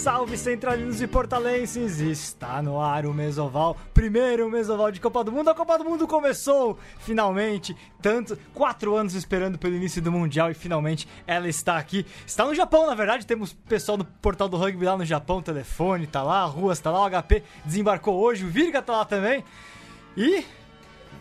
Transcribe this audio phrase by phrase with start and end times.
[0.00, 2.00] salve centralinos e portalenses!
[2.00, 5.50] Está no ar o Mesoval, primeiro Mesoval de Copa do Mundo.
[5.50, 7.76] A Copa do Mundo começou, finalmente.
[8.00, 12.06] Tanto, quatro anos esperando pelo início do Mundial e finalmente ela está aqui.
[12.26, 15.42] Está no Japão, na verdade, temos pessoal do portal do rugby lá no Japão, o
[15.42, 19.04] telefone tá lá, a rua está lá, o HP desembarcou hoje, o Virga tá lá
[19.04, 19.44] também.
[20.16, 20.46] E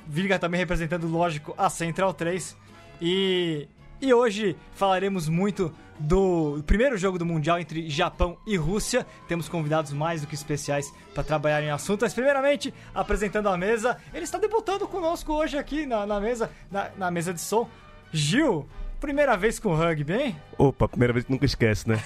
[0.07, 2.55] Virga também representando, lógico, a Central 3.
[3.01, 3.67] E,
[4.01, 9.05] e hoje falaremos muito do primeiro jogo do Mundial entre Japão e Rússia.
[9.27, 12.01] Temos convidados mais do que especiais para trabalhar em assunto.
[12.01, 16.89] Mas, primeiramente, apresentando a mesa, ele está debutando conosco hoje aqui na, na mesa, na,
[16.97, 17.69] na, mesa de som.
[18.11, 18.67] Gil,
[18.99, 20.35] primeira vez com rugby, hein?
[20.57, 22.01] Opa, primeira vez que nunca esquece, né?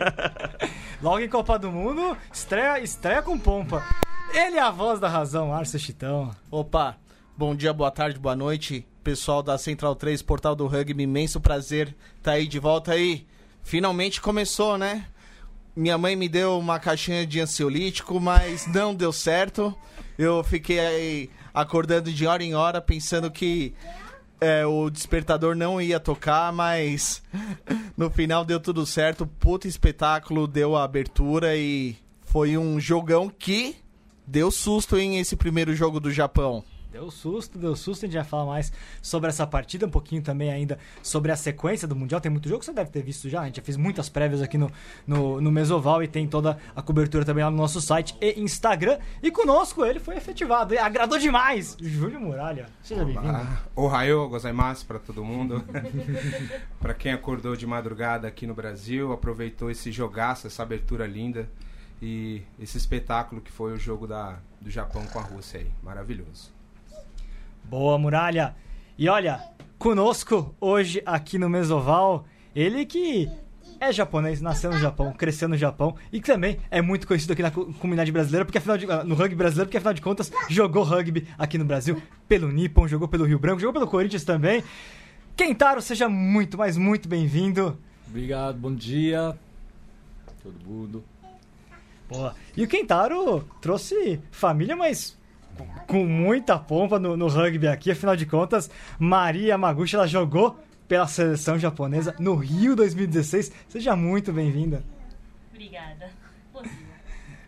[1.00, 3.82] Logo em Copa do Mundo, estreia, estreia com pompa.
[4.34, 6.32] Ele é a voz da razão, Arce Chitão.
[6.50, 6.96] Opa,
[7.36, 11.94] bom dia, boa tarde, boa noite pessoal da Central 3, Portal do Rugby, imenso prazer
[12.22, 13.26] tá aí de volta aí.
[13.62, 15.06] Finalmente começou, né?
[15.74, 19.74] Minha mãe me deu uma caixinha de ansiolítico, mas não deu certo.
[20.18, 23.74] Eu fiquei acordando de hora em hora pensando que
[24.40, 27.22] é, o despertador não ia tocar, mas
[27.96, 29.26] no final deu tudo certo.
[29.26, 33.76] Puto espetáculo, deu a abertura e foi um jogão que
[34.26, 36.64] deu susto em esse primeiro jogo do Japão.
[36.90, 38.04] Deu susto, deu susto.
[38.04, 41.86] A gente vai falar mais sobre essa partida, um pouquinho também ainda sobre a sequência
[41.86, 42.20] do Mundial.
[42.20, 43.42] Tem muito jogo que você deve ter visto já.
[43.42, 44.70] A gente já fez muitas prévias aqui no,
[45.06, 48.98] no, no Mesoval e tem toda a cobertura também lá no nosso site e Instagram.
[49.22, 50.76] E conosco ele foi efetivado.
[50.76, 51.76] Agradou demais!
[51.80, 52.66] Júlio Muralha.
[52.82, 53.46] Seja bem-vindo.
[53.76, 55.64] Ohayou gozaimasu para todo mundo.
[56.80, 61.48] para quem acordou de madrugada aqui no Brasil, aproveitou esse jogaço, essa abertura linda
[62.02, 65.70] e esse espetáculo que foi o jogo da, do Japão com a Rússia aí.
[65.82, 66.59] Maravilhoso.
[67.64, 68.54] Boa, Muralha.
[68.98, 69.40] E olha,
[69.78, 73.30] conosco hoje aqui no Mesoval, ele que
[73.80, 77.42] é japonês, nasceu no Japão, cresceu no Japão e que também é muito conhecido aqui
[77.42, 80.82] na comunidade brasileira, porque afinal de, ah, no rugby brasileiro, porque afinal de contas jogou
[80.82, 84.62] rugby aqui no Brasil pelo Nippon, jogou pelo Rio Branco, jogou pelo Corinthians também.
[85.34, 87.78] Kentaro, seja muito, mas muito bem-vindo.
[88.06, 89.34] Obrigado, bom dia.
[90.42, 91.02] Todo mundo.
[92.06, 92.34] Boa.
[92.54, 95.16] E o Kentaro trouxe família, mas
[95.90, 97.90] com muita pompa no, no rugby aqui.
[97.90, 100.56] Afinal de contas, Maria Maguchi ela jogou
[100.86, 103.50] pela seleção japonesa no Rio 2016.
[103.68, 104.84] Seja muito bem-vinda.
[105.52, 106.19] Obrigada.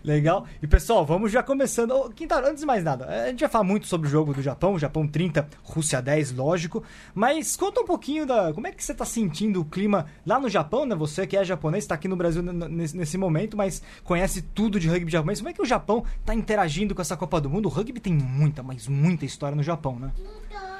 [0.04, 0.46] Legal.
[0.60, 1.92] E pessoal, vamos já começando.
[1.92, 4.42] Oh, Quintaro, antes de mais nada, a gente vai falar muito sobre o jogo do
[4.42, 6.82] Japão, Japão 30, Rússia 10, lógico.
[7.14, 8.52] Mas conta um pouquinho da.
[8.52, 10.96] Como é que você está sentindo o clima lá no Japão, né?
[10.96, 15.10] Você que é japonês, está aqui no Brasil nesse, momento, mas conhece tudo de rugby
[15.10, 15.38] japonês.
[15.38, 17.66] Como é que o Japão está interagindo com essa Copa do Mundo?
[17.66, 20.10] O rugby tem muita, mas muita história no Japão, né?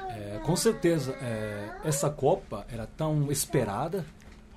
[0.09, 4.05] É, com certeza, é, essa Copa era tão esperada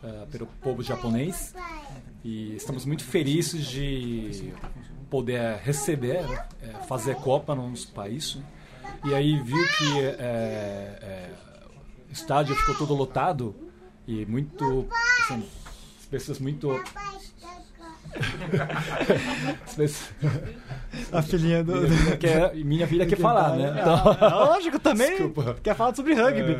[0.02, 1.54] é, pelo povo japonês
[2.26, 4.52] e estamos muito felizes de
[5.08, 6.24] poder receber,
[6.60, 8.36] é, fazer Copa no nosso país.
[9.04, 11.30] E aí viu que é, é,
[12.08, 13.54] o estádio ficou todo lotado
[14.08, 14.88] e muito.
[15.22, 15.46] Assim,
[16.00, 16.68] as pessoas muito.
[21.12, 21.82] A filhinha do.
[21.82, 23.76] Minha filha quer, minha filha quer falar, né?
[23.78, 24.12] Então...
[24.14, 25.56] É, lógico, também Desculpa.
[25.62, 26.54] quer falar sobre rugby.
[26.54, 26.58] É.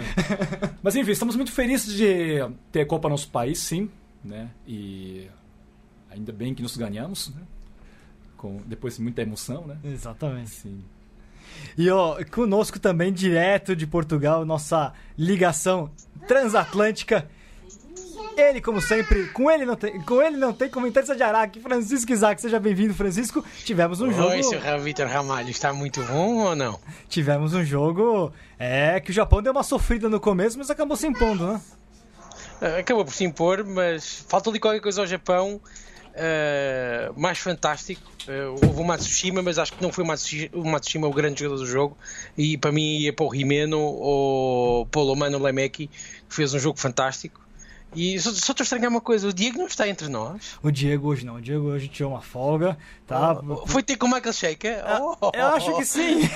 [0.80, 3.90] Mas enfim, estamos muito felizes de ter Copa no nosso país, sim.
[4.22, 4.50] Né?
[4.66, 5.28] E
[6.16, 7.42] ainda bem que nós ganhamos, né?
[8.36, 9.78] Com, depois de muita emoção, né?
[9.84, 10.50] Exatamente.
[10.50, 10.84] Sim.
[11.76, 15.90] E ó, conosco também, direto de Portugal, nossa ligação
[16.26, 17.28] transatlântica.
[18.36, 21.58] Ele, como sempre, com ele não tem, com ele não tem comentários de Araque.
[21.58, 23.42] Francisco Isaac, seja bem-vindo, Francisco.
[23.64, 24.28] Tivemos um Oi, jogo.
[24.28, 26.78] Oi, seu Vitor Ramalho, está muito bom ou não?
[27.08, 28.30] Tivemos um jogo.
[28.58, 31.60] É que o Japão deu uma sofrida no começo, mas acabou se impondo, né?
[32.60, 35.60] É, acabou por se impor, mas falta ali qualquer coisa ao Japão
[36.16, 38.02] uh, mais fantástico.
[38.26, 41.40] Uh, houve o Matsushima, mas acho que não foi o Matsushima, o Matsushima o grande
[41.40, 41.96] jogador do jogo.
[42.36, 45.88] E para mim ia para o Rimeno ou para o Lomano Lemeki,
[46.28, 47.46] que fez um jogo fantástico.
[47.94, 50.58] E só, só estou a estranhar uma coisa: o Diego não está entre nós.
[50.62, 51.36] O Diego hoje não.
[51.36, 52.76] O Diego hoje tirou uma folga.
[53.06, 53.40] Tá?
[53.40, 54.84] Oh, foi ter com o Michael Shaker?
[55.00, 56.28] Oh, eu acho que sim.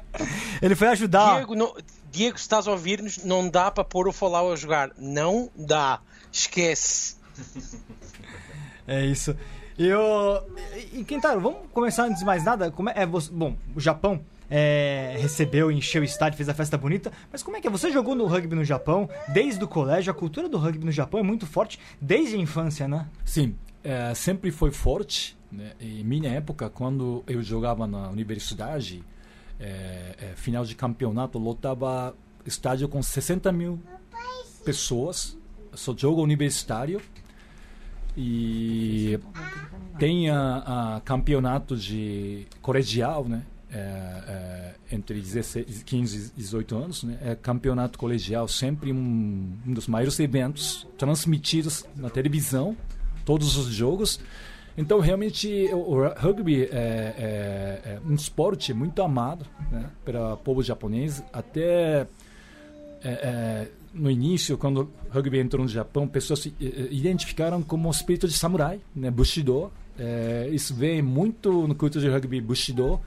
[0.62, 1.36] Ele foi ajudar.
[1.36, 1.74] Diego, não,
[2.10, 4.92] Diego, se estás a ouvir-nos, não dá para pôr o Fallout a jogar.
[4.96, 6.00] Não dá.
[6.32, 7.16] Esquece.
[8.86, 9.36] É isso.
[9.78, 10.42] E, o,
[10.92, 12.70] e Quintaro, vamos começar antes de mais nada.
[12.70, 14.20] Como é, é bom, o Japão
[14.50, 17.12] é, recebeu, encheu o estádio, fez a festa bonita.
[17.32, 17.70] Mas como é que é?
[17.70, 20.12] Você jogou no rugby no Japão desde o colégio?
[20.12, 23.08] A cultura do rugby no Japão é muito forte desde a infância, né?
[23.24, 25.36] Sim, é, sempre foi forte.
[25.50, 25.72] Né?
[25.80, 29.04] Em minha época, quando eu jogava na universidade,
[29.58, 32.14] é, é final de campeonato, lotava
[32.46, 33.80] estádio com 60 mil
[34.64, 35.36] pessoas.
[35.72, 37.00] Só jogo universitário.
[38.16, 39.18] E
[39.98, 43.42] tem a, a campeonato de colegial, né?
[43.70, 47.18] É, é, entre 16, 15 e 18 anos, né?
[47.22, 52.76] É campeonato colegial, sempre um, um dos maiores eventos transmitidos na televisão,
[53.24, 54.20] todos os jogos.
[54.76, 61.22] Então, realmente, o, rugby é, é, é, um esporte muito amado né, pelo povo japonês.
[61.32, 62.06] Até
[63.02, 66.54] é, é, no início, quando o rugby entrou no Japão, pessoas se
[66.90, 69.72] identificaram como o espírito de samurai, né, Bushido.
[69.98, 73.00] É, isso vem muito no culto de rugby Bushido.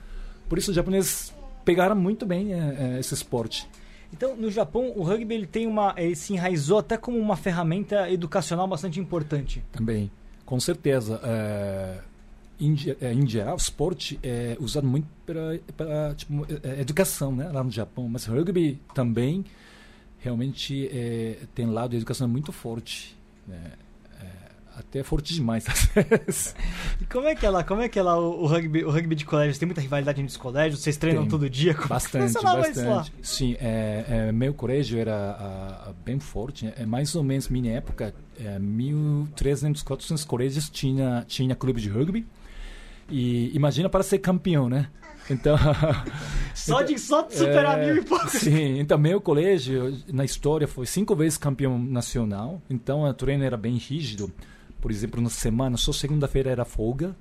[0.48, 2.48] Por isso, os japoneses pegaram muito bem
[2.98, 3.68] esse esporte.
[4.12, 8.10] Então, no Japão, o rugby ele tem uma, ele se enraizou até como uma ferramenta
[8.10, 9.62] educacional bastante importante.
[9.70, 10.10] Também.
[10.46, 11.20] Com certeza.
[11.22, 11.98] É,
[12.58, 16.46] em, em, geral, o esporte é usado muito para tipo,
[16.80, 19.44] educação né, lá no Japão, mas rugby também
[20.18, 23.16] realmente é, tem lado de educação muito forte.
[23.46, 23.72] Né?
[24.78, 26.54] até forte demais às vezes.
[27.00, 27.64] E como é que é lá?
[27.64, 29.58] Como é que é lá o, o rugby, o rugby de colégio?
[29.58, 30.80] Tem muita rivalidade entre os colégios?
[30.80, 31.30] Vocês treinam Tem.
[31.30, 31.74] todo dia?
[31.74, 33.12] Como bastante, bastante.
[33.22, 36.66] Sim, é, é, meu colégio era a, a, bem forte.
[36.66, 36.74] Né?
[36.78, 42.26] É mais ou menos minha época, é, 1.300, 400 colégios tinha tinha clube de rugby.
[43.10, 44.88] E imagina para ser campeão, né?
[45.30, 45.56] Então,
[46.54, 48.28] só de só de superar é, mil e pouco.
[48.30, 52.62] Sim, então meu colégio na história foi cinco vezes campeão nacional.
[52.68, 54.32] Então o treino era bem rígido.
[54.80, 57.16] Por exemplo, na semana, só segunda-feira era folga.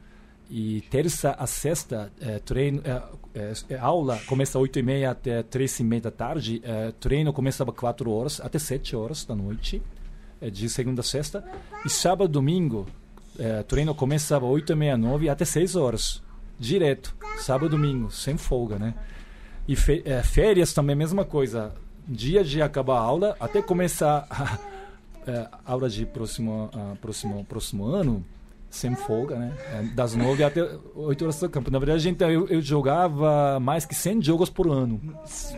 [0.50, 5.44] E terça a sexta é, treino é, é, aula começa às oito e meia até
[5.44, 6.62] três e meia da tarde.
[7.00, 9.81] Treino começava quatro horas até sete horas da noite
[10.51, 11.44] de segunda a sexta.
[11.86, 12.88] E sábado domingo
[13.68, 16.24] treino começava às oito e meia nove até seis horas
[16.59, 18.94] direto sábado domingo sem folga né
[19.68, 21.74] e férias também mesma coisa
[22.07, 24.59] dia de acabar a aula até começar
[25.27, 26.69] é, aula de próximo,
[27.01, 28.25] próximo, próximo ano,
[28.69, 29.54] sem folga, né?
[29.74, 30.62] É, das nove até
[30.95, 31.69] oito horas do campo.
[31.69, 35.00] Na verdade, gente, eu, eu, jogava mais que 100 jogos por ano.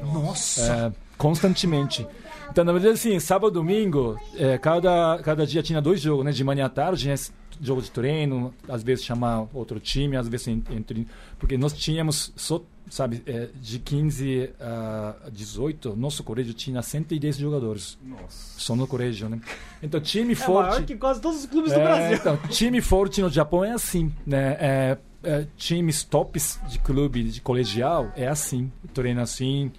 [0.01, 0.93] Nossa!
[0.95, 2.07] É, constantemente.
[2.51, 6.31] Então, na verdade, assim, sábado domingo, é, cada, cada dia tinha dois jogos, né?
[6.31, 7.15] De manhã à tarde, né?
[7.61, 11.05] jogo de treino, às vezes chamar outro time, às vezes entre...
[11.37, 17.97] Porque nós tínhamos só sabe, é, de 15 a 18, nosso colégio tinha 110 jogadores.
[18.03, 18.59] Nossa.
[18.59, 19.39] Só no colégio, né?
[19.81, 20.69] Então, time é forte.
[20.69, 22.17] Maior que quase todos os clubes é, do Brasil.
[22.17, 24.57] Então, time forte no Japão é assim, né?
[24.59, 28.71] É, é, times tops de clube, de colegial, é assim.
[28.93, 29.71] Treina assim,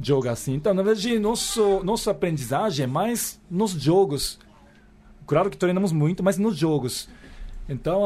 [0.00, 0.54] joga assim.
[0.54, 4.38] Então, na verdade, nosso, nossa aprendizagem é mais nos jogos.
[5.26, 7.08] Claro que treinamos muito, mas nos jogos.
[7.68, 8.02] Então,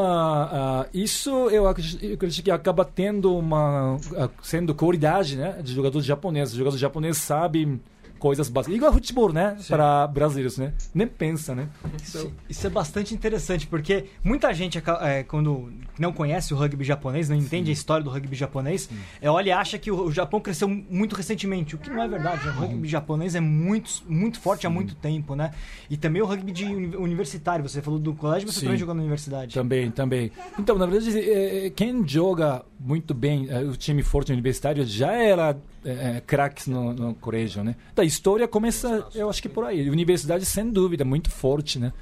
[0.94, 3.96] isso eu acredito, que acaba tendo uma.
[4.40, 6.52] Sendo qualidade né, de jogadores japoneses.
[6.52, 7.81] Os jogadores japoneses sabem
[8.19, 8.76] coisas básicas.
[8.76, 9.56] Igual futebol, né?
[9.69, 10.73] Para brasileiros, né?
[10.94, 11.69] Nem pensa, né?
[12.03, 17.29] Isso, isso, é bastante interessante, porque muita gente, é, quando não conhece o rugby japonês,
[17.29, 17.70] não entende Sim.
[17.70, 18.88] a história do rugby japonês,
[19.20, 22.49] é, olha e acha que o, Japão cresceu muito recentemente, o que não é verdade.
[22.49, 24.67] O rugby japonês é muito, muito forte Sim.
[24.67, 25.53] há muito tempo, né?
[25.88, 27.67] E também o rugby de universitário.
[27.67, 29.55] Você falou do colégio, mas você também jogou na universidade.
[29.55, 30.32] Também, também.
[30.59, 35.56] Então, na verdade, é, é, quem joga muito bem, o time forte universitário já era
[35.85, 37.77] é, craques no, no colégio, né?
[37.94, 39.89] Da história começa, eu acho que por aí.
[39.89, 41.93] Universidade, sem dúvida, muito forte, né?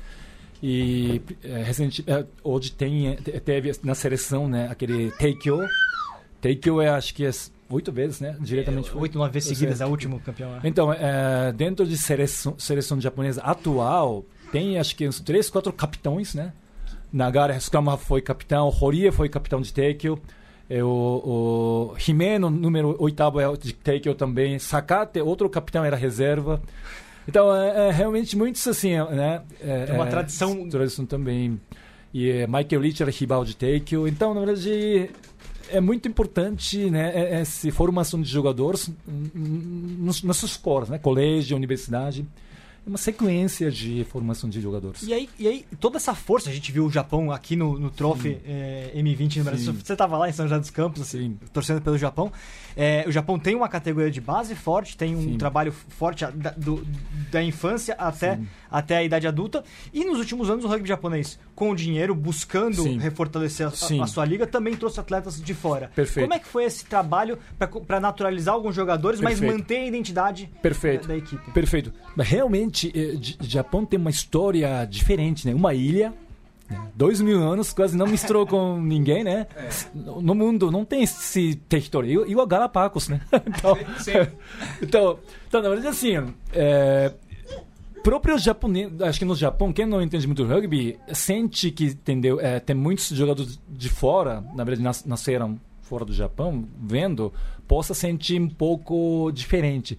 [0.62, 4.68] E é, recente, é, hoje tem, teve na seleção, né?
[4.70, 5.60] Aquele Teikyo.
[6.40, 7.30] Teikyo é, acho que é
[7.68, 8.36] oito vezes, né?
[8.40, 8.90] Diretamente.
[8.90, 10.52] É, oito, nove vezes seguidas, é o último campeão.
[10.52, 10.60] Né?
[10.64, 16.34] Então, é, dentro de seleção, seleção japonesa atual, tem acho que uns três, quatro capitães,
[16.34, 16.52] né?
[17.12, 20.20] Nagara Sukama foi capitão, Horie foi capitão de Teikyo.
[20.68, 24.58] É, o, o Himeno, número oitavo, é de Teikyo também.
[24.58, 26.60] Sakate, outro capitão, era reserva.
[27.28, 29.42] Então, é, é realmente muitos assim, né?
[29.60, 30.68] É, uma é, tradição...
[30.68, 31.60] Tradição também.
[32.12, 34.08] E é, Michael Leach era rival de Teikyo.
[34.08, 35.10] Então, na verdade,
[35.70, 38.90] é muito importante né, essa formação de jogadores
[40.22, 40.98] nas escolas, né?
[40.98, 42.26] Colégio, universidade
[42.86, 45.02] uma sequência de formação de jogadores.
[45.02, 47.90] E aí, e aí toda essa força, a gente viu o Japão aqui no, no
[47.90, 49.72] Trophy é, M20 no Brasil.
[49.72, 49.80] Sim.
[49.84, 52.32] Você estava lá em São José dos Campos, assim, torcendo pelo Japão.
[52.76, 55.38] É, o Japão tem uma categoria de base forte, tem um Sim.
[55.38, 56.86] trabalho forte da, do,
[57.32, 58.38] da infância até,
[58.70, 59.64] até a idade adulta.
[59.92, 63.70] E nos últimos anos, o rugby japonês, com o dinheiro, buscando refortalecer a,
[64.02, 65.90] a, sua liga, também trouxe atletas de fora.
[65.94, 66.24] Perfeito.
[66.26, 67.38] Como é que foi esse trabalho
[67.86, 69.42] para naturalizar alguns jogadores, Perfeito.
[69.42, 71.02] mas manter a identidade Perfeito.
[71.02, 71.50] Da, da equipe?
[71.52, 71.92] Perfeito.
[72.16, 75.54] Realmente o eh, Japão tem uma história diferente, né?
[75.54, 76.12] Uma ilha,
[76.68, 76.88] né?
[76.94, 79.46] dois mil anos, quase não misturou com ninguém, né?
[79.56, 79.68] É.
[79.94, 83.20] No mundo não tem esse território, igual Galápagos, né?
[83.46, 84.30] Então, sim, sim.
[84.82, 85.18] então,
[85.48, 87.12] então, na verdade, assim, é,
[88.06, 92.60] próprio japonês, acho que no Japão, quem não entende muito rugby, sente que entendeu, é,
[92.60, 97.32] tem muitos jogadores de fora, na verdade nas, nasceram fora do Japão, vendo,
[97.66, 99.98] possa sentir um pouco diferente.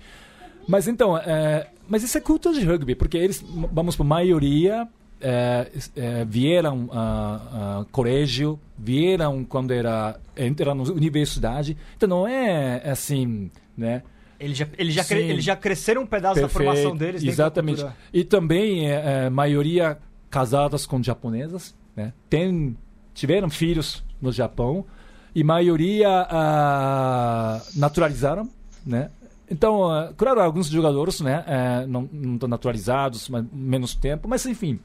[0.66, 4.88] Mas então, é, mas isso é cultura de rugby, porque eles, vamos por maioria,
[5.20, 12.90] é, é, vieram a, a colégio, vieram quando era entraram na universidade, então não é
[12.90, 14.02] assim, né?
[14.40, 17.24] Eles já, eles já, cre- eles já cresceram um pedaço da Perfeito, formação deles.
[17.24, 17.86] da Exatamente.
[18.14, 19.98] E também é, é, maioria
[20.30, 22.14] casadas com japonesas, né?
[22.30, 22.78] Tem,
[23.14, 24.86] tiveram filhos no Japão
[25.34, 28.50] e maioria ah, naturalizaram,
[28.86, 29.10] né?
[29.50, 34.46] Então, ah, claro, alguns jogadores, né, eh, não não estão naturalizados, mas menos tempo, mas
[34.46, 34.78] enfim,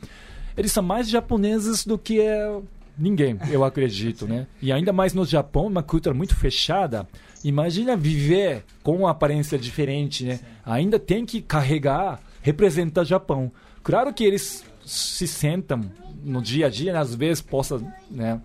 [0.57, 2.61] eles são mais japoneses do que eh,
[2.97, 4.47] ninguém, eu acredito, né?
[4.61, 7.09] E ainda mais no Japão, uma cultura muito fechada.
[7.45, 10.41] Imagina viver com uma aparência diferente, né?
[10.65, 13.51] Ainda tem que carregar, representar Japão.
[13.83, 15.81] Claro que eles se sentam
[16.23, 16.99] no dia a dia, né?
[16.99, 17.81] às vezes possa,
[18.11, 18.41] né?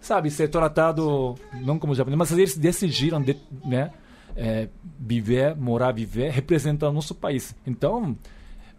[0.00, 3.90] Sabe, ser tratado não como japonês, mas eles decidiram, de, né?
[4.36, 4.68] é,
[5.00, 7.56] viver, morar, viver, representar o nosso país.
[7.66, 8.16] Então,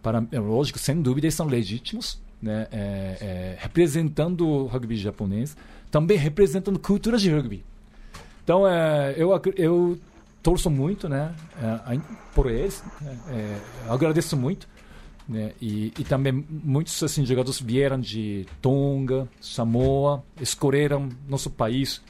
[0.00, 2.68] para, é lógico, sem dúvida, eles são legítimos, né?
[2.70, 2.78] É,
[3.20, 5.56] é, representando o rugby japonês,
[5.90, 7.64] também representando cultura de rugby.
[8.48, 9.98] Então, é, eu, eu
[10.42, 11.34] torço muito, né?
[11.62, 12.00] é,
[12.34, 13.58] por eles, né, é,
[13.92, 14.66] agradeço muito.
[15.28, 15.52] Né?
[15.60, 22.00] E, e também muitos assim, jogadores vieram de Tonga, Samoa, escolheram nosso país.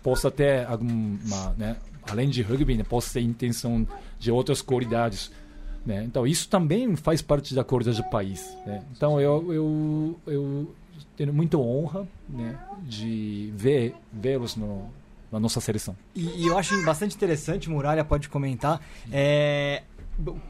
[0.00, 1.76] Posso até alguma, né?
[2.08, 2.84] além de rugby, né?
[2.88, 3.84] posso ter intenção
[4.16, 5.32] de outras qualidades.
[5.84, 6.04] Né?
[6.04, 8.56] Então isso também faz parte da qualidade do país.
[8.64, 8.80] Né?
[8.96, 10.74] Então eu, eu, eu
[11.16, 12.56] tenho muita honra né?
[12.84, 14.88] de ver vê-los no,
[15.30, 15.96] na nossa seleção.
[16.14, 18.80] E, e eu acho bastante interessante, Muralha pode comentar,
[19.12, 19.82] é,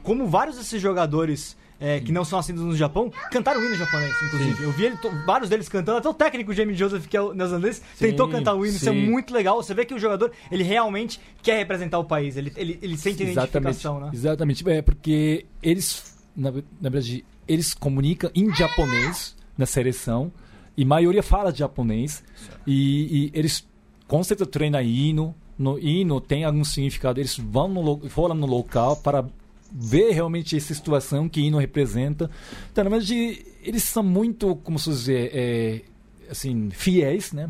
[0.03, 4.13] como vários desses jogadores é, que não são nascidos no Japão cantaram o hino japonês,
[4.27, 4.63] inclusive.
[4.63, 7.81] Eu vi ele, vários deles cantando, até o técnico Jamie Joseph, que é o neozelandês,
[7.97, 9.09] tentou cantar o hino, isso é sim.
[9.09, 9.61] muito legal.
[9.61, 13.23] Você vê que o jogador, ele realmente quer representar o país, ele, ele, ele sente
[13.23, 14.11] identificação, né?
[14.13, 14.69] Exatamente.
[14.69, 20.31] É porque eles, na, na verdade, eles comunicam em japonês na seleção
[20.77, 22.23] e a maioria fala japonês
[22.65, 23.67] e, e eles
[24.11, 25.33] com certeza treinam hino.
[25.57, 27.17] No hino tem algum significado.
[27.17, 29.25] Eles vão no, foram no local para
[29.71, 32.29] ver realmente essa situação que hino representa.
[32.69, 35.81] Então, na verdade, eles são muito, como se dizer, é,
[36.29, 37.49] assim, fiéis, né?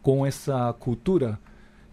[0.00, 1.38] Com essa cultura.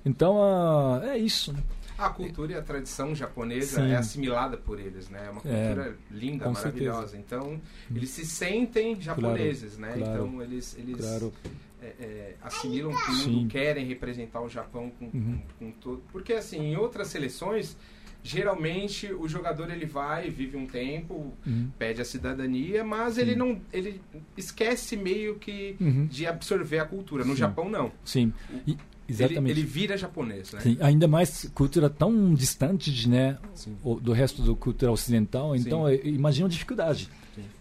[0.06, 1.52] Então, ah, é isso.
[1.52, 1.60] né?
[1.98, 3.92] A cultura e a tradição japonesa Sim.
[3.92, 5.26] é assimilada por eles, né?
[5.28, 7.18] É uma É, cultura linda, com maravilhosa.
[7.18, 7.60] Então,
[7.94, 9.94] eles se sentem japoneses, né?
[9.98, 11.34] claro, então, eles, eles Claro.
[11.82, 13.48] é, é, assimilam tudo, Sim.
[13.48, 15.40] querem representar o Japão com, Uhum.
[15.60, 16.04] com, com tudo.
[16.12, 17.78] Porque, assim, em outras seleções,
[18.24, 21.70] geralmente o jogador ele vai, vive um tempo, Uhum.
[21.78, 24.02] pede a cidadania, mas ele não ele
[24.36, 26.08] esquece meio que Uhum.
[26.08, 27.24] de absorver a cultura.
[27.24, 27.38] No Sim.
[27.40, 27.92] Japão, não.
[28.04, 28.34] Sim,
[28.68, 28.76] E-
[29.10, 29.52] exatamente.
[29.52, 30.60] ele vira japonês, né?
[30.62, 33.38] Sim, ainda mais cultura tão distante de, né,
[33.84, 35.94] o- do resto da cultura ocidental, então Sim.
[36.04, 37.10] eu imagino a dificuldade.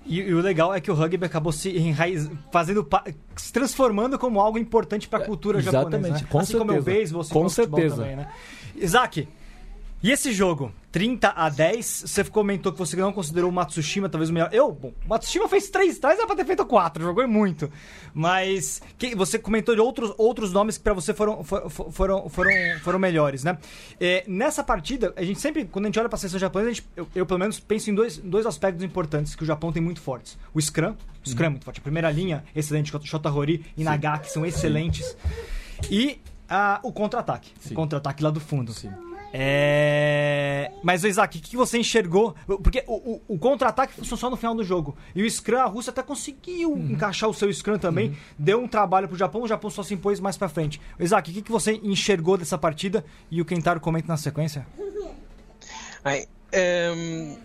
[0.07, 3.05] E, e o legal é que o rugby acabou se enraiz, fazendo pa-
[3.37, 5.97] se transformando como algo importante para a cultura japonesa.
[5.97, 6.29] exatamente, né?
[6.31, 6.97] com assim como é o certeza.
[6.99, 7.97] beisebol, assim Com como certeza.
[7.97, 8.29] também, né?
[8.77, 9.27] Isaac,
[10.03, 10.71] e esse jogo?
[10.95, 14.49] 30 a 10, você comentou que você não considerou o Matsushima talvez o melhor.
[14.53, 17.69] Eu, bom, o Matsushima fez 3, 3 era pra ter feito 4, jogou muito.
[18.15, 22.29] Mas que, você comentou de outros, outros nomes que pra você foram, for- for- foram,
[22.29, 23.59] foram, foram melhores, né?
[24.01, 26.87] É, nessa partida, a gente sempre, quando a gente olha pra seleção japonesa, a gente-
[26.95, 30.01] eu, eu, pelo menos penso em dois, dois aspectos importantes que o Japão tem muito
[30.01, 30.39] fortes.
[30.55, 30.95] O Scrum,
[31.27, 31.81] o Scrum é muito forte.
[31.81, 35.17] A primeira linha, excelente, Shota Hori e Nagaki são excelentes.
[35.91, 37.51] E ah, o contra-ataque.
[37.65, 37.75] O Sim.
[37.75, 38.73] contra-ataque lá do fundo.
[39.37, 40.71] É...
[40.83, 42.35] Mas, Isaac, o que você enxergou?
[42.63, 44.97] Porque o, o- o contra-ataque funcionou só no final do jogo.
[45.15, 46.93] E o Scrum, a Rússia até conseguiu Uhum.
[46.93, 48.17] encaixar o seu Scrum também.
[48.39, 50.81] Deu um trabalho pro Japão, o Japão só se impôs mais pra frente.
[51.01, 53.05] Isaac, o que você enxergou dessa partida?
[53.31, 54.67] E o Kentaro comenta na sequência.
[56.05, 57.37] Bem, ehm,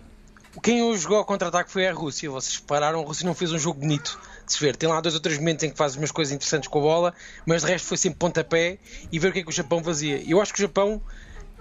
[0.62, 2.29] quem hoje jogou ao contra-ataque foi a Rússia.
[2.29, 4.75] Vocês repararam, a Rússia não fez um jogo bonito de se ver.
[4.75, 7.13] Tem lá dois ou três momentos em que faz umas coisas interessantes com a bola,
[7.46, 8.77] mas de resto foi sempre pontapé
[9.12, 10.22] e ver o que é que o Japão fazia.
[10.29, 11.01] Eu acho que o Japão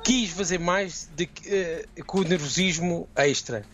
[0.02, 3.64] quis fazer mais de, que, eh, com o nervosismo extra.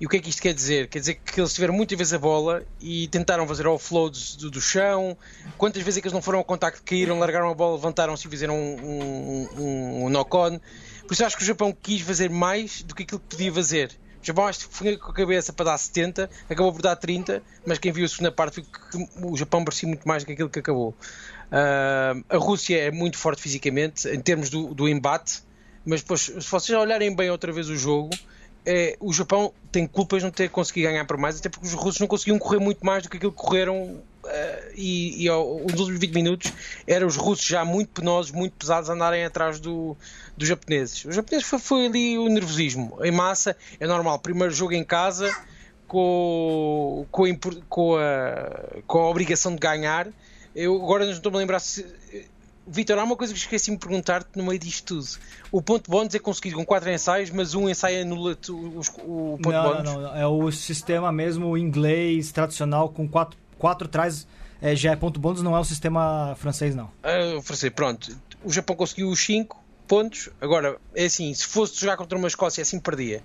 [0.00, 0.88] E o que é que isto quer dizer?
[0.88, 4.60] Quer dizer que eles tiveram muitas vezes a bola e tentaram fazer offloads do, do
[4.60, 5.16] chão.
[5.56, 8.30] Quantas vezes é que eles não foram ao contacto, caíram, largaram a bola, levantaram-se e
[8.30, 10.58] fizeram um, um, um, knock-on?
[11.06, 13.92] Por isso acho que o Japão quis fazer mais do que aquilo que podia fazer.
[14.20, 17.42] O Japão acho que foi com a cabeça para dar 70, acabou por dar 30,
[17.64, 20.32] mas quem viu a segunda parte viu que o Japão merecia muito mais do que
[20.32, 20.94] aquilo que acabou.
[21.52, 25.42] Ah, a Rússia é muito forte fisicamente, em termos do, do embate,
[25.84, 28.10] mas depois, se vocês olharem bem outra vez o jogo,
[28.66, 31.74] é, o Japão tem culpas de não ter conseguido ganhar por mais, até porque os
[31.74, 34.02] russos não conseguiam correr muito mais do que aquilo que correram.
[34.24, 36.52] Uh, e, e ao, nos últimos 20 minutos
[36.86, 39.94] eram os russos já muito penosos, muito pesados, andarem atrás do,
[40.34, 41.04] dos japoneses.
[41.04, 42.98] Os japoneses foi, foi ali o nervosismo.
[43.04, 44.18] Em massa, é normal.
[44.18, 45.30] Primeiro jogo em casa,
[45.86, 47.26] com, com,
[47.96, 50.08] a, com, a, obrigação de ganhar.
[50.56, 51.84] Eu agora não estou-me a lembrar se
[52.66, 55.06] Vitor, há uma coisa que esqueci de perguntar-te no meio disto tudo.
[55.52, 59.52] O ponto bónus é conseguido com quatro ensaios, mas um ensaio anula o, o ponto
[59.52, 59.84] não, bónus?
[59.84, 64.26] Não, não, é o sistema mesmo inglês tradicional com quatro, quatro traz
[64.64, 66.90] é, já é ponto bônus, não é o sistema francês, não.
[67.02, 68.16] Ah, francês, pronto.
[68.42, 70.30] O Japão conseguiu os cinco pontos.
[70.40, 73.22] Agora, é assim, se fosse jogar contra uma Escócia, assim perdia.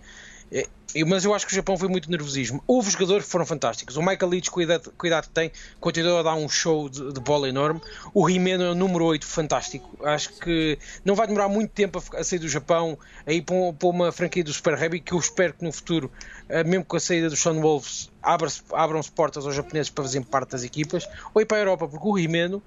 [0.51, 0.65] É,
[1.05, 2.63] mas eu acho que o Japão foi muito nervosismo.
[2.65, 3.95] Houve jogadores que foram fantásticos.
[3.95, 7.47] O Michael com a idade, que tem, continuou a dar um show de, de bola
[7.47, 7.79] enorme.
[8.13, 9.87] O Rimeno é o número 8, fantástico.
[10.03, 13.73] Acho que não vai demorar muito tempo a, a sair do Japão, a ir para,
[13.73, 16.11] para uma franquia do Super Rugby, que eu espero que no futuro,
[16.47, 20.51] eh, mesmo com a saída dos Sean Wolves, abram-se portas aos japoneses para fazerem parte
[20.51, 22.63] das equipas, ou ir para a Europa, porque o Rimeno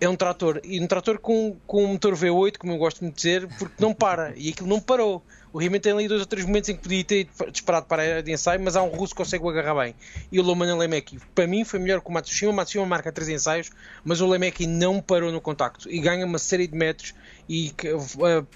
[0.00, 3.10] é um trator, e um trator com, com um motor V8, como eu gosto de
[3.10, 5.22] dizer, porque não para, e aquilo não parou.
[5.52, 8.06] O Riemann tem ali dois ou três momentos em que podia ter disparado para a
[8.06, 9.94] área de ensaio, mas há um russo que consegue o agarrar bem.
[10.30, 12.52] E o Loman Lemeki, para mim, foi melhor que o Matsushima.
[12.52, 13.70] O Matsushima marca três ensaios,
[14.04, 17.14] mas o Lemeki não parou no contacto e ganha uma série de metros
[17.48, 17.72] e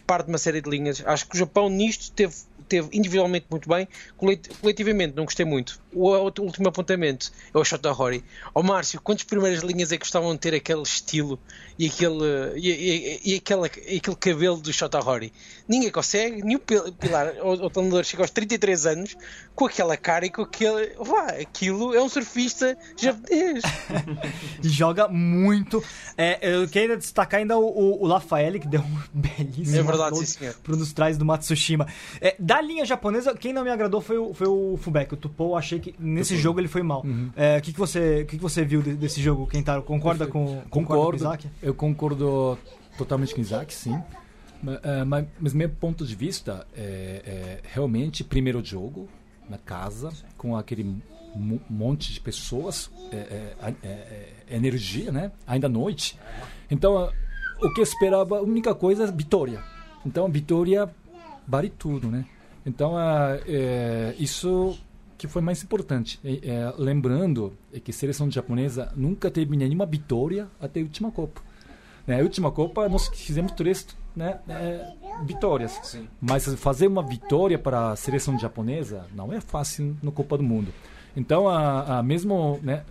[0.07, 1.03] parte de uma série de linhas.
[1.07, 2.35] Acho que o Japão nisto teve
[2.71, 5.81] teve individualmente muito bem, coletivamente não gostei muito.
[5.93, 8.25] O outro, último apontamento é o Shota Hori.
[8.55, 11.39] Ó Márcio, quantas primeiras linhas é que gostavam de ter aquele estilo
[11.79, 12.25] e aquele,
[12.57, 15.33] e, e, e aquele, aquele cabelo do Shota Hori?
[15.69, 19.17] Ninguém consegue, nenhum pilar ou, ou treinador chega aos 33 anos
[19.55, 20.95] com aquela cara e com aquele.
[20.99, 23.63] Vá, aquilo é um surfista japonês.
[24.63, 25.83] e joga muito.
[26.17, 29.79] É, eu quero destacar ainda o, o, o Lafaele, que deu um belíssimo.
[29.79, 30.55] É verdade, sim, senhor.
[30.63, 31.87] Para um dos trás do Matsushima.
[32.21, 35.15] É, da linha japonesa, quem não me agradou foi o, foi o Fubek.
[35.15, 37.03] O Tupou, achei que nesse jogo ele foi mal.
[37.03, 37.31] O uhum.
[37.37, 39.83] é, que, que, você, que, que você viu desse jogo, Kentaro?
[39.83, 41.49] Concorda com, concordo, com Isaac?
[41.63, 42.59] Eu concordo
[42.97, 43.99] totalmente com o Isaac, sim.
[44.63, 49.09] Mas, uh, mas, mas meu ponto de vista é, é, realmente primeiro jogo
[49.49, 51.03] na casa com aquele
[51.69, 55.33] monte de pessoas, é, é, é, é, energia, né?
[55.47, 56.19] Ainda à noite.
[56.71, 57.11] Então,
[57.61, 59.63] o que eu esperava, a única coisa é vitória.
[60.05, 60.91] Então, vitória
[61.47, 62.25] vale tudo, né?
[62.65, 64.79] Então, é, isso
[65.21, 66.19] que foi mais importante.
[66.25, 67.53] É, lembrando
[67.85, 71.43] que a seleção japonesa nunca teve nenhuma vitória até a última Copa.
[72.07, 72.23] Na né?
[72.23, 74.95] última Copa, nós fizemos três né, é,
[75.27, 75.79] vitórias.
[75.83, 76.09] Sim.
[76.19, 80.73] Mas fazer uma vitória para a seleção japonesa não é fácil no Copa do Mundo.
[81.15, 82.83] Então, a, a mesmo né,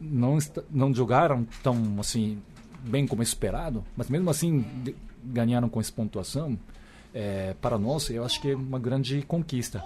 [0.00, 2.42] não, não jogaram tão assim
[2.82, 4.64] bem como esperado, mas mesmo assim
[5.22, 6.58] ganharam com essa pontuação
[7.14, 9.84] é, para nós, eu acho que é uma grande conquista.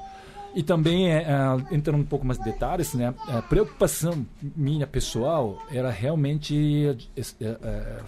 [0.55, 5.63] E também, é, é, entrando um pouco mais de detalhes, né, a preocupação minha pessoal
[5.71, 7.99] era realmente é, é,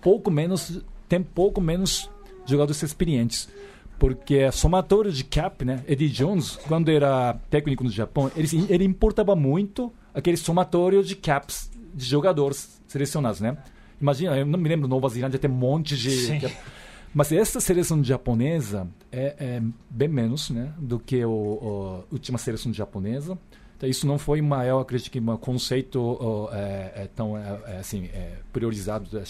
[0.00, 2.10] pouco menos, tem pouco menos
[2.46, 3.48] jogadores experientes.
[3.98, 9.34] Porque somatório de cap, né, Eddie Jones, quando era técnico no Japão, ele, ele importava
[9.34, 13.58] muito aquele somatório de caps de jogadores selecionados, né?
[14.00, 16.10] Imagina, eu não me lembro, Nova Zelândia tem um monte de...
[16.10, 16.40] Sim.
[17.14, 23.38] Mas essa seleção japonesa é, é bem menos né, do que a última seleção japonesa.
[23.76, 28.06] Então, isso não foi uma, acredito que um conceito é, é, tão é, é assim,
[28.06, 29.24] é, priorizado é,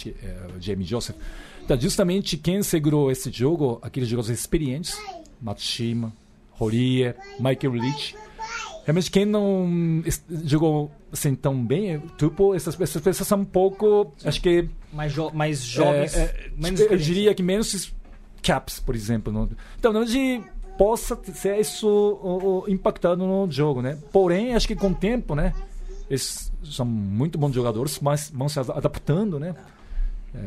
[0.59, 1.17] Jamie Joseph.
[1.62, 4.99] Então, justamente quem segurou esse jogo, aqueles jogadores experientes,
[5.41, 6.14] Matsushima,
[6.59, 8.17] Horie, Michael Leach,
[8.88, 10.03] realmente quem não
[10.44, 15.31] jogou assim tão bem, tipo, essas, essas pessoas são um pouco, acho que mais, jo
[15.31, 17.94] mais jovens, é, é, menos eu diria que menos
[18.42, 19.31] caps, por exemplo.
[19.31, 20.40] No, então, onde
[20.79, 23.98] possa ser isso o, o, impactado no jogo, né?
[24.11, 25.53] Porém, acho que com o tempo, né?
[26.09, 29.55] Eles são muito bons jogadores, mas vão se adaptando, né?
[30.35, 30.46] É.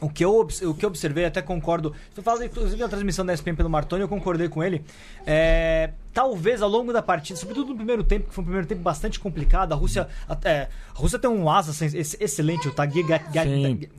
[0.00, 1.92] O que, eu, o que eu observei, até concordo.
[2.14, 4.84] Você fala, inclusive, da transmissão da ESPN pelo Martoni, eu concordei com ele.
[5.26, 8.80] É, talvez ao longo da partida, sobretudo no primeiro tempo, que foi um primeiro tempo
[8.80, 10.08] bastante complicado, a Rússia,
[10.44, 13.04] é, a Rússia tem um asa excelente, o Tagir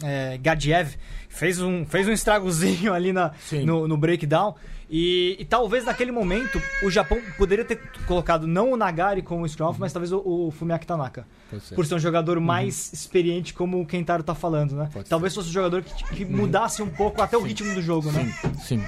[0.04, 0.96] é, Gadiev,
[1.30, 3.32] fez um, fez um estragozinho ali na,
[3.64, 4.56] no, no breakdown.
[4.92, 9.48] E, e, talvez naquele momento o Japão poderia ter colocado não o Nagari como o
[9.48, 9.76] scrum uhum.
[9.78, 11.28] mas talvez o, o Fumiaki Tanaka.
[11.62, 11.76] Ser.
[11.76, 12.44] Por ser um jogador uhum.
[12.44, 14.90] mais experiente, como o Kentaro tá falando, né?
[14.92, 15.40] Pode talvez ser.
[15.42, 16.38] fosse um jogador que, que uhum.
[16.38, 18.34] mudasse um pouco até o ritmo do jogo, né?
[18.64, 18.84] Sim.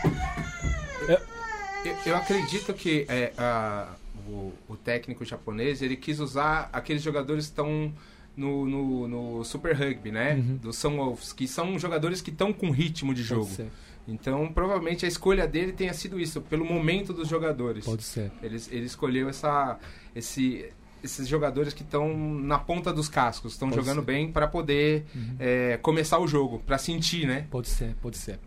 [1.08, 1.20] Eu,
[2.08, 3.90] eu acredito que é, a,
[4.28, 7.94] o, o técnico japonês ele quis usar aqueles jogadores estão
[8.42, 10.34] no, no, no Super Rugby, né?
[10.36, 10.58] Uhum.
[10.58, 13.44] Do São Wolves, que são jogadores que estão com ritmo de jogo.
[13.46, 13.68] Pode ser.
[14.08, 17.86] Então, provavelmente a escolha dele tenha sido isso, pelo momento dos jogadores.
[17.86, 18.32] Pode ser.
[18.42, 19.78] Ele, ele escolheu essa,
[20.16, 20.66] esse,
[21.04, 24.06] esses jogadores que estão na ponta dos cascos, estão jogando ser.
[24.06, 25.36] bem para poder Uhum.
[25.40, 27.46] é, começar o jogo, para sentir, né?
[27.52, 28.40] Pode ser, pode ser.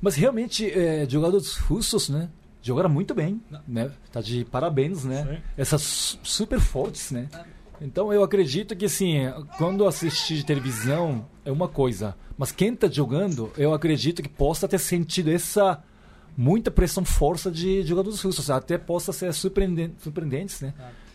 [0.00, 2.28] Mas realmente, é, jogadores russos, né?
[2.62, 3.90] Jogaram muito bem, né?
[4.12, 5.24] Tá de parabéns, né?
[5.24, 5.42] Sim.
[5.56, 7.28] Essas su- super fortes, né?
[7.80, 9.18] Então eu acredito que assim,
[9.58, 14.78] quando assistir televisão é uma coisa, mas quem tá jogando, eu acredito que possa ter
[14.78, 15.82] sentido essa
[16.36, 20.74] muita pressão força de jogadores russos, até possa ser surpreendente, surpreendentes, né?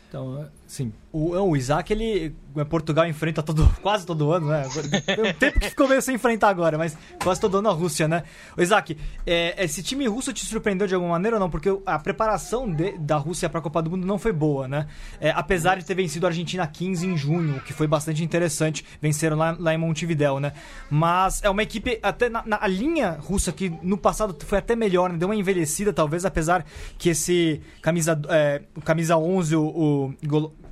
[0.09, 0.93] Então, sim.
[1.13, 2.33] O, o Isaac, ele.
[2.69, 4.63] Portugal enfrenta todo, quase todo ano, né?
[5.05, 8.07] Tem um tempo que ficou meio sem enfrentar agora, mas quase todo ano a Rússia,
[8.07, 8.23] né?
[8.57, 11.49] O Isaac, é, esse time russo te surpreendeu de alguma maneira ou não?
[11.49, 14.87] Porque a preparação de- da Rússia para a Copa do Mundo não foi boa, né?
[15.19, 18.85] É, apesar de ter vencido a Argentina 15 em junho, o que foi bastante interessante.
[19.01, 20.53] Venceram lá, lá em Montevidéu, né?
[20.89, 25.09] Mas é uma equipe, até na, na- linha russa, que no passado foi até melhor,
[25.11, 25.17] né?
[25.17, 26.65] Deu uma envelhecida, talvez, apesar
[26.97, 30.13] que esse camisa, é, camisa 11, o, o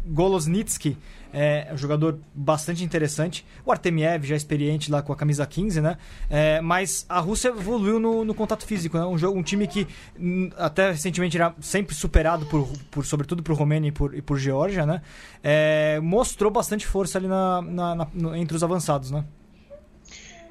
[0.09, 0.97] Golosnitsky,
[1.31, 3.45] é um jogador bastante interessante.
[3.65, 5.97] O Artemiev, já experiente lá com a camisa 15, né?
[6.29, 9.05] É, mas a Rússia evoluiu no, no contato físico, né?
[9.05, 9.87] Um, jogo, um time que
[10.19, 14.37] hum, até recentemente era sempre superado, por, por, sobretudo por Romênia e por, e por
[14.39, 15.01] Geórgia, né?
[15.43, 19.23] É, mostrou bastante força ali na, na- na- entre os avançados, né?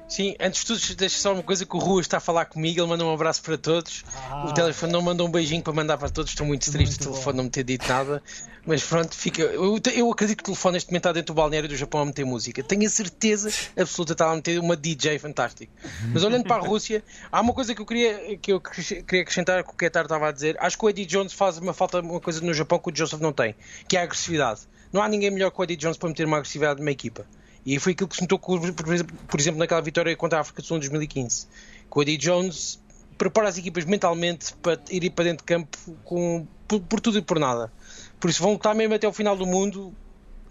[0.09, 2.79] Sim, antes de tudo, deixa só uma coisa que o Rua está a falar comigo.
[2.81, 4.03] Ele manda um abraço para todos.
[4.43, 6.31] O telefone não mandou um beijinho para mandar para todos.
[6.31, 7.11] Estou muito triste Muito o bom.
[7.11, 8.21] telefone não me ter dito nada.
[8.65, 9.43] Mas pronto, fica.
[9.43, 12.05] Eu, eu acredito que o telefone neste momento está dentro do balneário do Japão a
[12.05, 12.63] meter música.
[12.63, 15.71] Tenho a certeza absoluta que está a meter uma DJ fantástico.
[16.11, 19.63] Mas olhando para a Rússia, há uma coisa que eu queria, que eu queria acrescentar
[19.63, 20.57] que o Ketar estava a dizer.
[20.59, 23.21] Acho que o Eddie Jones faz uma falta uma coisa no Japão que o Joseph
[23.21, 23.55] não tem,
[23.87, 24.61] que é a agressividade.
[24.91, 27.27] Não há ninguém melhor que o Eddie Jones para meter uma agressividade numa equipa.
[27.75, 30.65] E foi aquilo que se notou, com- por exemplo- naquela vitória contra a África do
[30.67, 31.47] Sul em 2015.
[31.91, 32.79] Que o Eddie Jones
[33.17, 37.21] prepara as equipas mentalmente para ir para dentro de campo com, por, por tudo e
[37.21, 37.71] por nada.
[38.19, 39.93] Por isso vão lutar mesmo até o final do mundo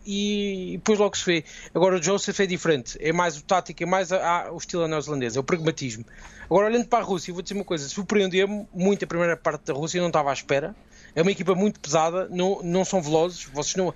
[0.06, 1.44] e depois logo se vê.
[1.74, 4.86] Agora o Joseph é diferente, é mais o tático, é mais a- a- o estilo
[4.86, 6.04] neozelandês, é o pragmatismo.
[6.44, 9.74] Agora olhando para a Rússia, vou dizer uma coisa, surpreendeu-me muito a primeira parte da
[9.74, 10.74] Rússia, eu não estava à espera.
[11.18, 13.42] É uma equipa muito pesada, não, não são velozes.
[13.46, 13.92] Vocês não,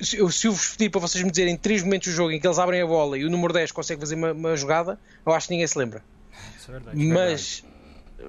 [0.00, 2.58] se, eu, vos pedir para vocês me dizerem três momentos do jogo em que eles
[2.58, 5.52] abrem a bola e o número 10 consegue fazer uma, uma jogada, eu acho que
[5.52, 6.02] ninguém se lembra.
[6.66, 6.96] É verdade.
[6.96, 7.62] Mas,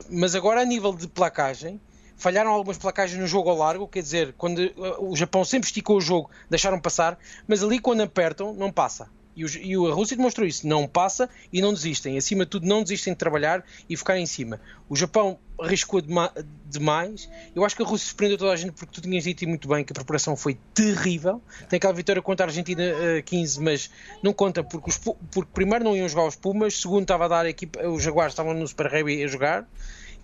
[0.10, 1.80] mas agora a nível de placagem,
[2.18, 5.96] falharam algumas placagens no jogo ao largo, quer dizer, quando uh, o Japão sempre esticou
[5.96, 7.18] o jogo, deixaram passar,
[7.48, 9.08] mas ali quando apertam, não passa.
[9.36, 9.44] E,
[9.76, 12.18] a Rússia demonstrou isso, não passa e não desistem.
[12.18, 14.62] Acima de tudo, não desistem de trabalhar e ficar em cima.
[14.88, 16.32] O Japão arriscou dema-
[16.66, 17.30] demais.
[17.54, 19.84] Eu acho que a Rússia surpreendeu toda a gente porque tu tinhas dito muito bem
[19.84, 21.42] que a preparação foi terrível.
[21.70, 23.90] Tem aquela vitória contra a Argentina uh, 15, mas
[24.24, 27.46] não conta porque, os porque primeiro não iam jogar os Pumas, segundo estava a dar
[27.46, 29.68] a equipa, os Jaguares estavam no Super Rugby a jogar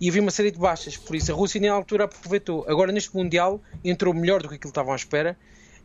[0.00, 2.64] e havia uma série de baixas, por isso a Rússia à altura aproveitou.
[2.68, 5.36] Agora neste Mundial entrou melhor do que aquilo que estavam à espera.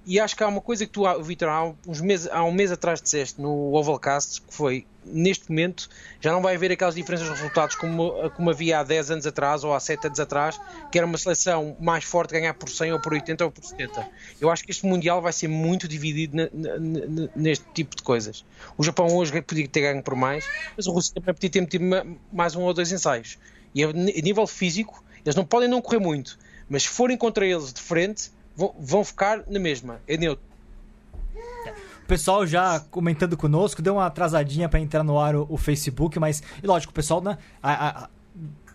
[0.09, 2.71] E acho que há uma coisa que tu, Vitor, há, uns meses, há um mês
[2.71, 5.89] atrás disseste no Ovalcast, que foi, neste momento,
[6.21, 9.65] já não vai haver aquelas diferenças de resultados como, como havia há 10 anos atrás
[9.65, 13.01] ou há 7 anos atrás, que era uma seleção mais forte ganhar por 100 ou
[13.01, 14.07] por 80 ou por 70.
[14.39, 18.45] Eu acho que este Mundial vai ser muito dividido na- na- neste tipo de coisas.
[18.77, 20.45] O Japão hoje podia ter ganho por mais,
[20.77, 23.37] mas o Rússia também podia ter metido ma- mais um ou dois ensaios.
[23.75, 26.37] E a nível físico, eles não podem não correr muito,
[26.69, 30.01] mas se forem contra eles de frente, vão, ficar na mesma.
[30.07, 31.71] É.
[32.03, 36.17] O pessoal já comentando conosco, deu uma atrasadinha pra entrar no ar o, o Facebook,
[36.19, 37.37] mas, e lógico, o pessoal, né?
[37.61, 38.09] a- a-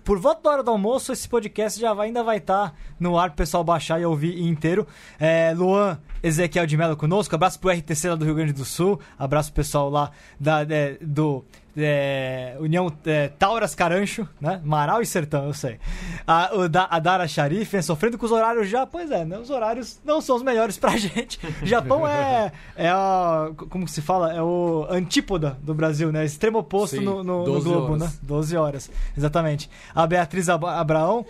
[0.05, 3.31] por volta da hora do almoço, esse podcast já vai, ainda vai estar no ar
[3.31, 4.85] pro pessoal baixar e ouvir inteiro.
[5.19, 8.99] É, Luan Ezequiel de Mello conosco, abraço pro RTC lá do Rio Grande do Sul,
[9.17, 11.45] abraço pro pessoal lá da, é, do
[11.77, 14.61] é, União é, Tauras Carancho, né?
[14.65, 15.79] Marau e Sertão, eu sei.
[16.27, 19.39] A, o da, a Dara Sharif, sofrendo com os horários já, pois é, né?
[19.39, 21.39] Os horários não são os melhores pra gente.
[21.63, 24.33] O Japão é, é a, como se fala?
[24.33, 26.25] É o antípoda do Brasil, né?
[26.25, 28.01] Extremo oposto Sim, no, no, no 12 globo, horas.
[28.01, 28.13] né?
[28.23, 29.71] 12 horas, exatamente.
[29.95, 31.25] A Beatriz Ab- Abraão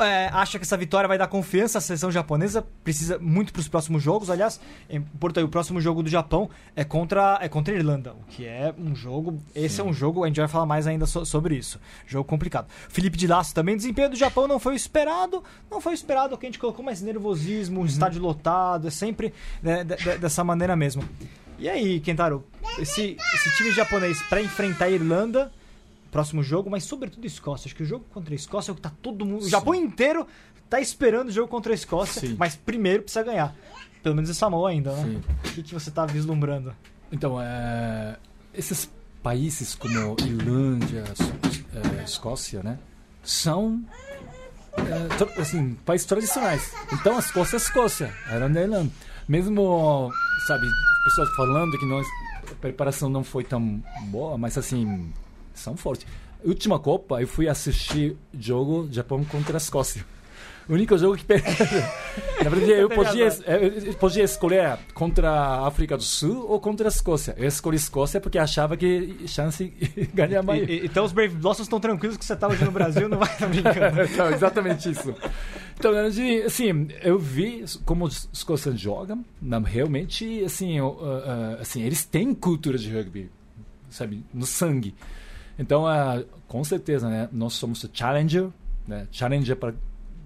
[0.00, 3.68] é, acha que essa vitória vai dar confiança à seleção japonesa, precisa muito para os
[3.68, 4.30] próximos jogos.
[4.30, 8.24] Aliás, em Porto o próximo jogo do Japão é contra, é contra a Irlanda, o
[8.28, 9.40] que é um jogo.
[9.54, 11.80] Esse é um jogo, a gente vai falar mais ainda so- sobre isso.
[12.06, 12.66] Jogo complicado.
[12.88, 16.46] Felipe de Laço também, desempenho do Japão não foi esperado, não foi esperado, o que
[16.46, 17.86] a gente colocou mais nervosismo, Uhum.
[17.86, 21.02] estádio lotado, é sempre né, de- de- dessa maneira mesmo.
[21.58, 22.44] E aí, Kentaro,
[22.78, 25.52] esse, esse time japonês para enfrentar a Irlanda,
[26.12, 27.66] próximo jogo, mas sobretudo Escócia.
[27.68, 29.42] Acho que o jogo contra a Escócia é o que tá todo mundo.
[29.44, 30.24] O Japão inteiro
[30.70, 32.36] tá esperando o jogo contra a Escócia, Sim.
[32.38, 33.52] mas primeiro precisa ganhar.
[34.02, 35.02] pelo menos em Samoa ainda, né?
[35.04, 35.16] Sim.
[35.50, 36.72] O que, que você tá vislumbrando?
[37.10, 38.16] Então, é,
[38.54, 38.88] esses
[39.22, 41.64] países como Irlanda, Es-
[42.00, 42.78] é, Escócia, né,
[43.22, 43.82] são
[44.76, 46.72] é, assim, países tradicionais.
[46.92, 48.92] Então, a Escócia é a Escócia, a Irlanda é a Irlanda.
[49.28, 50.10] Mesmo,
[50.46, 50.66] sabe,
[51.04, 52.06] pessoas falando que nós,
[52.50, 55.12] a preparação não foi tão boa, mas assim,
[55.54, 56.06] são fortes.
[56.44, 60.04] Última Copa, eu fui assistir jogo Japão contra a Escócia.
[60.68, 61.52] O único jogo que perdeu.
[62.44, 66.88] Na verdade, eu podia, eu podia escolher contra a África do Sul ou contra a
[66.88, 67.34] Escócia.
[67.36, 69.64] Eu escolhi Escócia porque achava que chance
[70.14, 70.44] ganhar.
[70.56, 73.18] E- e- então os Brave Blossoms estão tranquilos que você tá hoje no Brasil, não
[73.18, 74.02] vai estar brincando.
[74.12, 75.12] Então, exatamente isso.
[75.76, 75.92] Então,
[76.46, 79.24] assim, eu vi como os escócios jogam,
[79.64, 80.76] realmente, assim,
[81.60, 83.30] assim, eles têm cultura de rugby,
[83.90, 84.94] sabe, no sangue.
[85.62, 88.48] Então, ah, com certeza, né, nós somos o challenger,
[88.86, 89.74] né, challenger para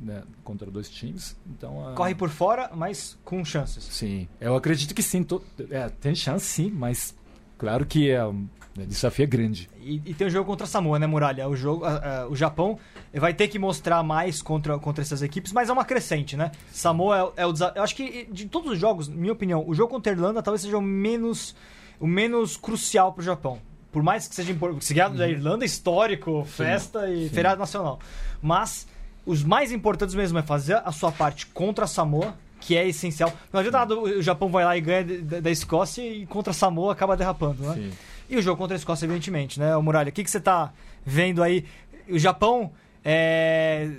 [0.00, 1.36] né, contra dois times.
[1.46, 3.84] Então, ah, Corre por fora, mas com chances.
[3.84, 7.14] Sim, eu acredito que sim, to- é, tem chance sim, mas
[7.58, 9.70] claro que é um o desafio é grande.
[9.80, 11.48] E, e tem o jogo contra a Samoa, né, Muralha?
[11.48, 12.78] O, jogo, ah, ah, o Japão
[13.14, 16.52] vai ter que mostrar mais contra, contra essas equipes, mas é uma crescente, né?
[16.70, 17.78] Samoa é, é o desafio.
[17.78, 20.60] Eu acho que de todos os jogos, minha opinião, o jogo contra a Irlanda talvez
[20.60, 21.56] seja o menos,
[21.98, 23.58] o menos crucial pro Japão.
[23.96, 24.84] Por mais que seja importante.
[24.84, 27.22] Seguido da Irlanda, histórico, festa e Uhum.
[27.22, 27.34] sim.
[27.34, 27.98] feriado nacional.
[28.42, 28.86] Mas
[29.24, 33.32] os mais importantes mesmo é fazer a sua parte contra a Samoa, que é essencial.
[33.50, 36.54] Não adianta nada o Japão vai lá e ganha da, da Escócia e contra a
[36.54, 37.74] Samoa acaba derrapando, né?
[37.74, 37.92] Sim.
[38.28, 40.10] E o jogo contra a Escócia, evidentemente, né, o Muralha?
[40.10, 41.64] O que, que você tá vendo aí?
[42.06, 43.92] O Japão, é...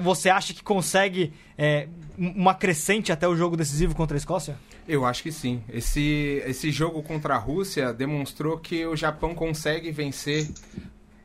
[0.00, 4.56] você acha que consegue é, uma crescente até o jogo decisivo contra a Escócia?
[4.88, 5.62] Eu acho que sim.
[5.68, 10.48] Esse, esse jogo contra a Rússia demonstrou que o Japão consegue vencer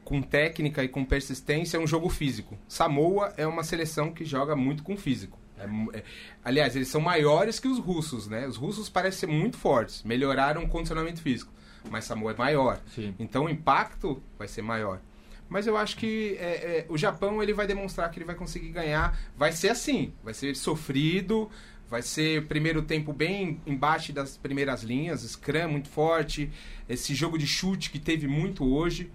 [0.04, 2.58] com técnica e com persistência um jogo físico.
[2.68, 5.40] Samoa é uma seleção que joga muito com físico.
[5.58, 6.04] É é-
[6.44, 8.48] aliás, eles são maiores que os russos, né?
[8.48, 11.54] Os russos parecem ser muito fortes, melhoraram o condicionamento físico,
[11.90, 12.82] mas Samoa é maior.
[12.94, 13.14] Sim.
[13.20, 15.00] Então o impacto vai ser maior.
[15.48, 18.70] Mas eu acho que é, é, o Japão ele vai demonstrar que ele vai conseguir
[18.70, 19.20] ganhar.
[19.36, 21.50] Vai ser assim, vai ser sofrido,
[21.92, 26.50] vai ser primeiro tempo bem embaixo das primeiras linhas, scrum muito forte,
[26.88, 29.12] esse jogo de chute que teve muito hoje.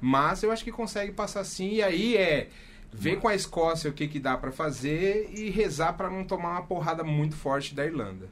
[0.00, 1.74] Mas eu acho que consegue passar sim.
[1.74, 2.48] E aí é
[2.92, 6.52] ver com a Escócia o que, que dá pra fazer e rezar pra não tomar
[6.52, 8.28] uma porrada muito forte da Irlanda.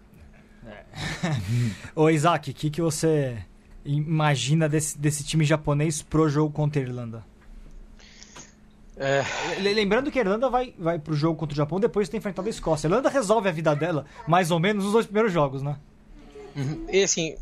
[1.97, 3.39] Ô Isaac, o que, que você
[3.85, 7.30] imagina desse, desse time japonês pro jogo contra a Irlanda?
[9.03, 9.25] É,
[9.61, 12.17] Le- Lembrando que a Irlanda vai, vai pro jogo contra o Japão depois de ter
[12.19, 12.87] enfrentado a Escócia.
[12.87, 15.77] A Irlanda resolve a vida dela, mais ou menos, nos dois primeiros jogos, né?
[16.89, 17.35] é assim,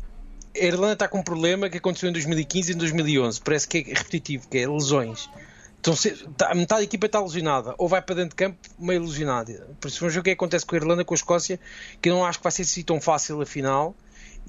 [0.55, 3.41] a Irlanda está com um problema que aconteceu em 2015 e em 2011.
[3.41, 5.29] Parece que é repetitivo, que é lesões.
[5.81, 9.01] Então, se, tá, metade da equipa está lesionada, ou vai para dentro de campo meio
[9.01, 9.67] lesionada.
[9.81, 11.59] Por isso, vamos ver o que acontece com a Irlanda, com a Escócia,
[12.01, 13.95] que não acho que vai ser assim tão fácil afinal.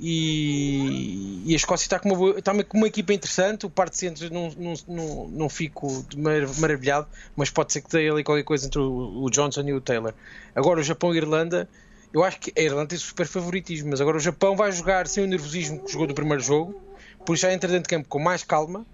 [0.03, 3.67] E, e a Escócia está com uma, está com uma equipa interessante.
[3.67, 8.09] O par de centros não, não, não, não fico maravilhado, mas pode ser que dê
[8.09, 10.15] ali qualquer coisa entre o, o Johnson e o Taylor.
[10.55, 11.69] Agora, o Japão e a Irlanda,
[12.15, 15.23] eu acho que a Irlanda tem super favoritismo, mas agora o Japão vai jogar sem
[15.23, 16.81] o nervosismo que jogou no primeiro jogo,
[17.27, 18.87] por isso já entra dentro de campo com mais calma.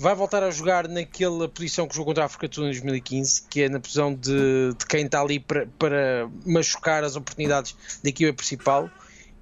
[0.00, 3.42] Vai voltar a jogar naquela posição que jogou contra a África do Sul em 2015,
[3.50, 8.08] que é na posição de, de quem está ali para, para machucar as oportunidades da
[8.08, 8.88] equipa principal.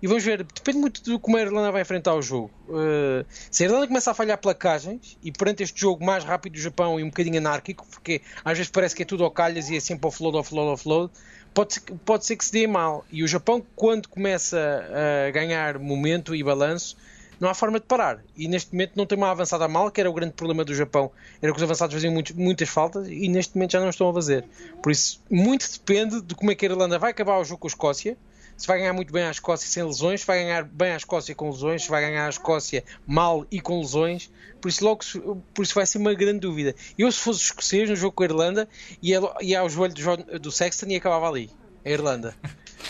[0.02, 2.50] E vamos ver, depende muito de como a Irlanda vai enfrentar o jogo.
[2.68, 6.60] Uh, se a Irlanda começa a falhar placagens e perante este jogo mais rápido do
[6.60, 9.76] Japão e um bocadinho anárquico, porque às vezes parece que é tudo ao calhas e
[9.76, 11.12] é sempre offload, offload, offload,
[11.54, 13.06] pode ser, pode ser que se dê mal.
[13.10, 14.84] E o Japão, quando começa
[15.26, 16.96] a ganhar momento e balanço,
[17.40, 18.20] não há forma de parar.
[18.36, 21.10] E neste momento não tem uma avançada mal, que era o grande problema do Japão.
[21.40, 24.12] Era que os avançados faziam muito- muitas faltas e neste momento já não estão a
[24.14, 24.44] fazer.
[24.82, 27.66] Por isso, muito depende de como é que a Irlanda vai acabar o jogo com
[27.66, 28.16] a Escócia.
[28.56, 31.34] Se vai ganhar muito bem a Escócia sem lesões, se vai ganhar bem a Escócia
[31.34, 34.30] com lesões, se vai ganhar a Escócia mal e com lesões.
[34.60, 35.00] Por isso, logo,
[35.52, 36.74] por isso vai ser uma grande dúvida.
[36.98, 38.68] Eu, se fosse escocês no jogo com a Irlanda,
[39.02, 41.50] ia, ia ao joelho do, do Sexton e acabava ali.
[41.84, 42.34] A Irlanda.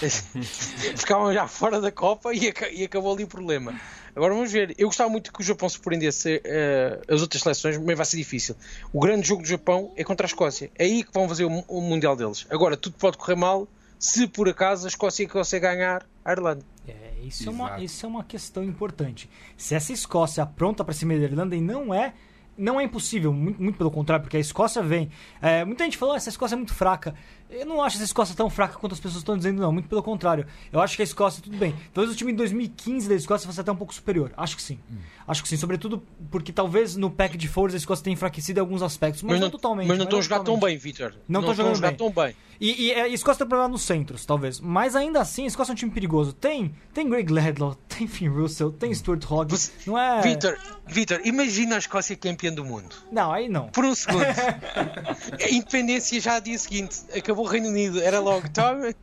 [0.96, 3.79] Ficavam já fora da Copa e, e acabou ali o problema.
[4.14, 4.74] Agora vamos ver.
[4.79, 8.57] Eu gostava muito que o Japão surpreendesse eh, as outras seleções, mas vai ser difícil.
[8.92, 10.70] O grande jogo do Japão é contra a Escócia.
[10.79, 12.46] É aí que vão fazer o, o Mundial deles.
[12.48, 16.64] Agora, tudo pode correr mal se por acaso a Escócia consegue ganhar a Irlanda.
[16.87, 19.28] É, isso é, uma, isso é uma questão importante.
[19.56, 22.14] Se essa Escócia apronta para cima da Irlanda, e não é
[22.59, 25.11] não é impossível, muito, muito pelo contrário, porque a Escócia vem.
[25.42, 27.14] é, muita gente falou, "Ah, essa Escócia é muito fraca.
[27.49, 29.71] Eu não acho essa Escócia tão fraca quanto as pessoas estão dizendo, não.
[29.71, 30.47] Muito pelo contrário.
[30.73, 31.73] Eu acho que a Escócia, tudo bem.
[31.95, 34.33] Talvez o time de 2015 da Escócia fosse até um pouco superior.
[34.37, 34.81] Acho que sim.
[34.90, 34.97] Hum.
[35.29, 35.57] Acho que sim.
[35.57, 39.23] Sobretudo porque talvez no pack de força a Escócia tenha enfraquecido em alguns aspectos.
[39.23, 39.87] Mas, Mas não, não, totalmente.
[39.87, 41.14] mas não estão a jogar tão bem, Vitor.
[41.29, 41.97] Não estão jogando a jogar bem.
[41.97, 42.35] tão bem.
[42.61, 44.59] E, e a Escócia tem problema nos centros, talvez.
[44.61, 46.33] Mas ainda assim, a Escócia é um time perigoso.
[46.33, 49.53] Tem, tem Greg Ladlow, tem Finn Russell, tem Stuart Hogg.
[49.53, 50.21] Você- Não é.
[50.21, 52.94] Vitor, Vitor, imagina a Escócia campeã do mundo.
[53.11, 53.68] Não, aí não.
[53.68, 54.22] Por um segundo.
[54.22, 57.00] a independência já dia seguinte.
[57.16, 58.00] Acabou o Reino Unido.
[58.00, 58.48] Era logo.
[58.50, 58.94] Toma.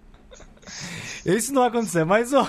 [1.25, 2.47] Isso não vai acontecer, mas, ó,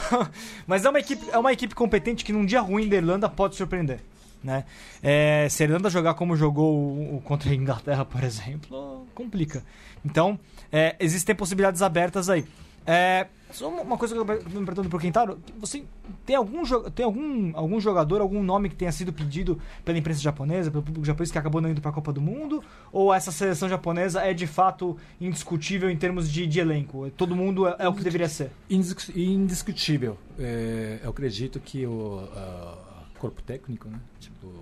[0.67, 3.57] mas é, uma equipe, é uma equipe competente que num dia ruim da Irlanda pode
[3.57, 4.01] surpreender.
[4.43, 4.65] Né?
[5.03, 9.65] É, se a Irlanda jogar como jogou o- o contra a Inglaterra, por exemplo, complica.
[10.05, 10.39] Então,
[10.71, 12.45] é, existem possibilidades abertas aí.
[12.87, 15.85] É, só uma- coisa que eu me perguntando pro Quintaro, você
[16.27, 20.71] tem algum, tem algum, algum jogador, algum nome que tenha sido pedido pela imprensa japonesa,
[20.71, 22.63] pelo público japonês que acabou não indo para a Copa do Mundo?
[22.93, 27.09] Ou essa seleção japonesa é de fato indiscutível em termos de, de elenco?
[27.17, 28.51] Todo mundo é, é o que deveria ser?
[28.69, 30.19] Indiscu- indiscutível.
[30.39, 33.99] É, eu acredito que o ah, corpo técnico, né?
[34.21, 34.53] Tipo,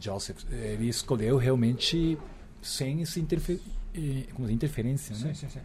[0.00, 2.18] Joseph, ele escolheu realmente
[2.62, 3.79] sem essa interfe eh,
[4.34, 5.34] como é, interferência, né?
[5.34, 5.58] sim, sim.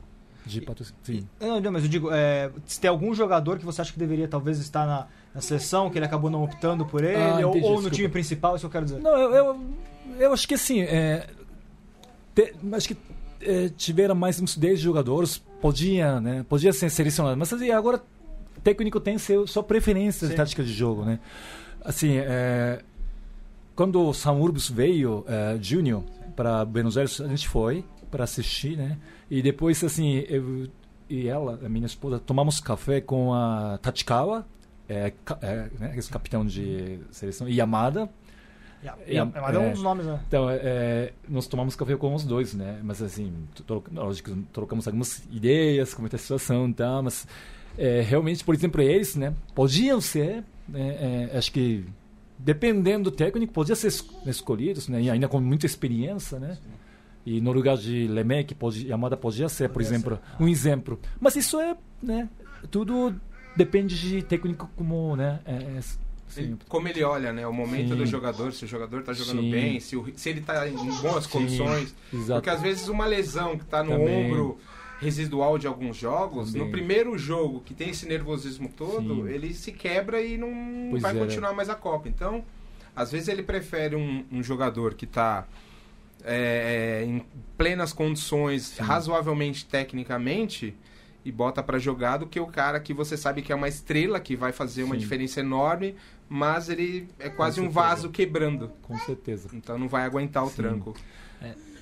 [0.46, 1.00] De patrocínio.
[1.04, 1.28] Sim.
[1.40, 4.28] Não, não, mas eu digo, é, se tem algum jogador que você acha que deveria
[4.28, 7.66] talvez estar na, na seleção, que ele acabou não optando por ele, Ah, ou, entendi,
[7.66, 7.96] ou no desculpa.
[7.96, 9.02] time principal, isso eu quero dizer.
[9.02, 9.66] Não, eu, eu,
[10.20, 11.28] eu acho que assim, é,
[12.36, 12.98] te- acho que
[13.42, 16.46] é, tiveram mais uns 10 jogadores, podia, né?
[16.48, 17.98] Podia ser selecionado, mas assim, agora
[18.56, 20.32] o técnico tem seu, sua preferência Sim.
[20.34, 21.20] de tática de jogo, né?
[21.84, 22.84] Assim, é,
[23.76, 26.04] quando o Sam Urbs veio, é, Júnior,
[26.36, 27.84] para Buenos Aires, a gente foi
[28.16, 28.98] para assistir, né?
[29.30, 30.70] E depois, assim, eu
[31.10, 34.46] e ela, a minha esposa, tomamos café com a Tachikawa,
[34.88, 38.10] é, é, né, capitão de seleção, e Yamada,
[38.84, 39.24] É, é, é
[39.60, 40.20] um dos nomes, né?
[40.28, 42.80] então, é, nós tomamos café com os dois, né?
[42.84, 43.34] Mas assim,
[43.94, 47.28] lógico, trocamos algumas ideias, como é a situação e tal, mas
[47.78, 49.34] é, realmente, por exemplo, eles, né?
[49.54, 51.84] Podiam ser, né, é, acho que
[52.38, 55.02] dependendo do técnico, podiam ser es- escolhidos, né?
[55.02, 56.58] E ainda com muita experiência, né?
[57.26, 61.00] E no lugar de Lemec, pode, Yamada podia ser, por exemplo, um exemplo.
[61.20, 62.30] Mas isso é, né?
[62.70, 63.16] Tudo
[63.56, 65.40] depende de técnico como, né?
[65.46, 65.80] É, é,
[66.68, 67.48] como ele olha, né?
[67.48, 67.96] O momento Sim.
[67.96, 69.52] do jogador, se o jogador tá jogando Sim.
[69.52, 71.96] bem, se, o- se ele tá em boas condições.
[72.14, 72.34] exato.
[72.42, 74.26] Porque às vezes uma lesão que tá no Também.
[74.28, 74.58] ombro
[75.00, 76.66] residual de alguns jogos, Também.
[76.68, 81.16] no primeiro jogo que tem esse nervosismo todo, ele se quebra e não Pois vai
[81.16, 81.20] é.
[81.20, 82.08] continuar mais a Copa.
[82.10, 82.44] Então,
[82.96, 85.46] às vezes ele prefere um, um jogador que tá
[86.26, 87.24] é, é, em
[87.58, 90.76] plenas condições, razoavelmente tecnicamente,
[91.24, 94.20] e bota pra jogar do que o cara que você sabe que é uma estrela,
[94.20, 95.00] que vai fazer uma Sim.
[95.00, 95.96] diferença enorme,
[96.28, 98.72] mas ele é quase um vaso quebrando.
[98.82, 99.50] Com certeza.
[99.54, 100.56] Então não vai aguentar o Sim.
[100.56, 100.96] tranco.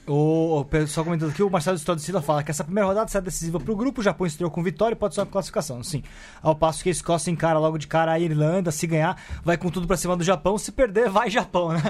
[0.06, 3.24] O, o pessoal comentando aqui, o Marcelo Estrada Silva fala que essa primeira rodada será
[3.24, 4.02] decisiva para o grupo.
[4.02, 5.82] O Japão estreou com vitória e pode só classificação.
[5.82, 6.04] Sim.
[6.42, 8.70] Ao passo que a Escócia encara logo de cara a Irlanda.
[8.70, 10.58] Se ganhar, vai com tudo para cima do Japão.
[10.58, 11.82] Se perder, vai Japão, né?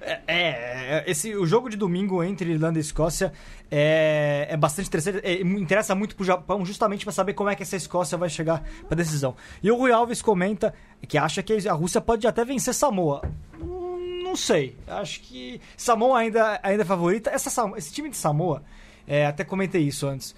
[0.00, 3.32] É, é, esse, o jogo de domingo entre Irlanda e Escócia
[3.70, 5.20] é, é bastante interessante.
[5.22, 8.64] É, interessa muito pro Japão, justamente para saber como é que essa Escócia vai chegar
[8.88, 9.36] para decisão.
[9.62, 10.74] E o Rui Alves comenta
[11.06, 13.22] que acha que a Rússia pode até vencer Samoa.
[13.60, 13.89] Hum,
[14.30, 14.76] Não sei.
[14.86, 17.30] Acho que Samoa ainda, ainda é favorita.
[17.30, 18.62] Essa, esse time de Samoa,
[19.04, 20.36] é, até comentei isso antes.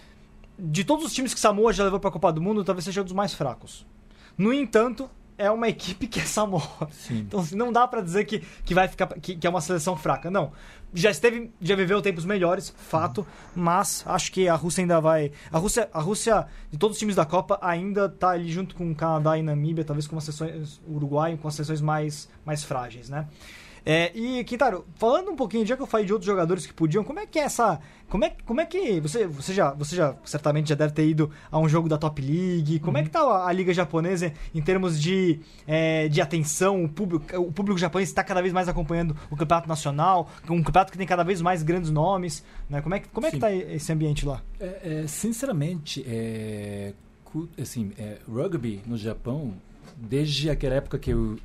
[0.59, 3.03] De todos os times que Samoa já levou para a Copa do Mundo, talvez seja
[3.03, 3.87] um dos mais fracos.
[4.39, 6.89] No entanto, é uma equipe que é Samoa.
[6.91, 7.19] Sim.
[7.19, 9.95] Então assim, não dá para dizer que, que vai ficar que, que é uma seleção
[9.95, 10.31] fraca.
[10.31, 10.53] Não.
[10.95, 15.33] Já esteve, já viveu tempos melhores, fato, mas acho que a Rússia ainda vai.
[15.51, 18.91] A Rússia, a Rússia, de todos os times da Copa, ainda tá ali junto com
[18.91, 23.11] o Canadá e Namíbia, talvez com as seleções Uruguai, com as seleções mais, mais frágeis,
[23.11, 23.27] né?
[23.85, 27.03] É, e, Quintaro, falando um pouquinho, já que eu falei de outros jogadores que podiam,
[27.03, 27.81] como é que é essa.
[28.09, 29.01] Como é, como é que.
[29.01, 32.21] Você, você, já, você já certamente já deve ter ido a um jogo da Top
[32.21, 32.79] League.
[32.81, 36.85] Como é que tá a, a Liga Japonesa em termos de, é, de atenção?
[36.85, 40.93] O público, o público japonês está cada vez mais acompanhando o campeonato nacional, um campeonato
[40.93, 42.45] que tem cada vez mais grandes nomes.
[42.69, 42.81] Né?
[42.83, 44.43] Como, é, que- como é que tá esse ambiente lá?
[44.61, 46.93] É, é, sinceramente, é,
[47.61, 49.55] assim, é, rugby no Japão,
[49.97, 51.39] desde aquela época que eu,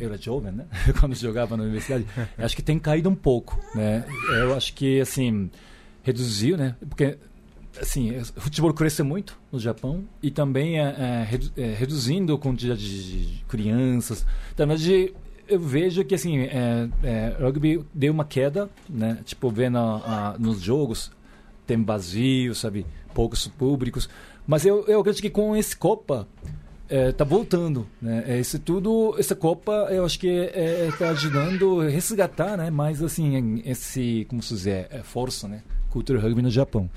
[0.00, 0.66] eu era jovem, né?
[1.00, 2.06] Quando jogava na universidade,
[2.38, 4.04] acho que tem caído um pouco, né?
[4.40, 5.50] Eu acho que, assim,
[6.02, 6.74] reduziu, né?
[6.88, 7.18] Porque,
[7.80, 12.82] assim, o futebol cresceu muito no Japão e também é, é, é, reduzindo a quantidade
[13.26, 14.24] de crianças.
[14.54, 15.12] Então, mas de-
[15.48, 19.18] eu vejo que, assim, é, é, rugby deu uma queda, né?
[19.24, 21.10] Tipo, vendo a- nos jogos,
[21.66, 22.84] tem vazio, sabe?
[23.14, 24.08] Poucos públicos.
[24.46, 26.26] Mas eu, eu acredito que com esse Copa
[26.88, 28.24] é, tá voltando, né?
[28.26, 32.70] É, Esse tudo, essa Copa, eu acho que é, é, tá ajudando a resgatar, né?
[32.70, 35.62] Mais assim, esse, como se dizer, é, força, né?
[35.96, 36.90] cultura rugby no Japão.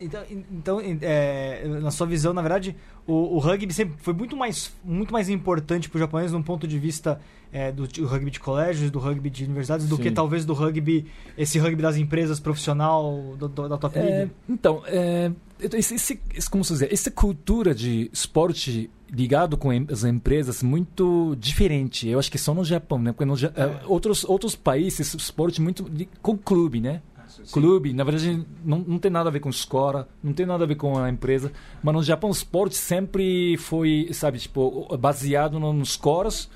[0.00, 0.20] Então,
[0.50, 2.74] então é, na sua visão, na verdade,
[3.06, 6.66] o, o, rugby sempre foi muito mais, muito mais importante para os japoneses num ponto
[6.66, 7.20] de vista
[7.52, 10.02] é, do, do, rugby de colégios, do rugby de universidades, do Sim.
[10.02, 11.06] que talvez do rugby,
[11.38, 14.32] esse rugby das empresas profissional do, do, da top é, league?
[14.48, 15.30] Então, é,
[15.60, 22.08] esse, esse, como se dizer, essa cultura de esporte ligado com as empresas muito diferente.
[22.08, 23.12] Eu acho que só no Japão, né?
[23.12, 23.82] Porque no, é.
[23.86, 25.84] outros, outros países, esporte muito
[26.22, 27.02] com clube, né?
[27.50, 30.66] clube, na verdade não, não tem nada a ver com escola, não tem nada a
[30.66, 31.50] ver com a empresa,
[31.82, 36.50] mas no Japão o esporte sempre foi, sabe, tipo, baseado nos coros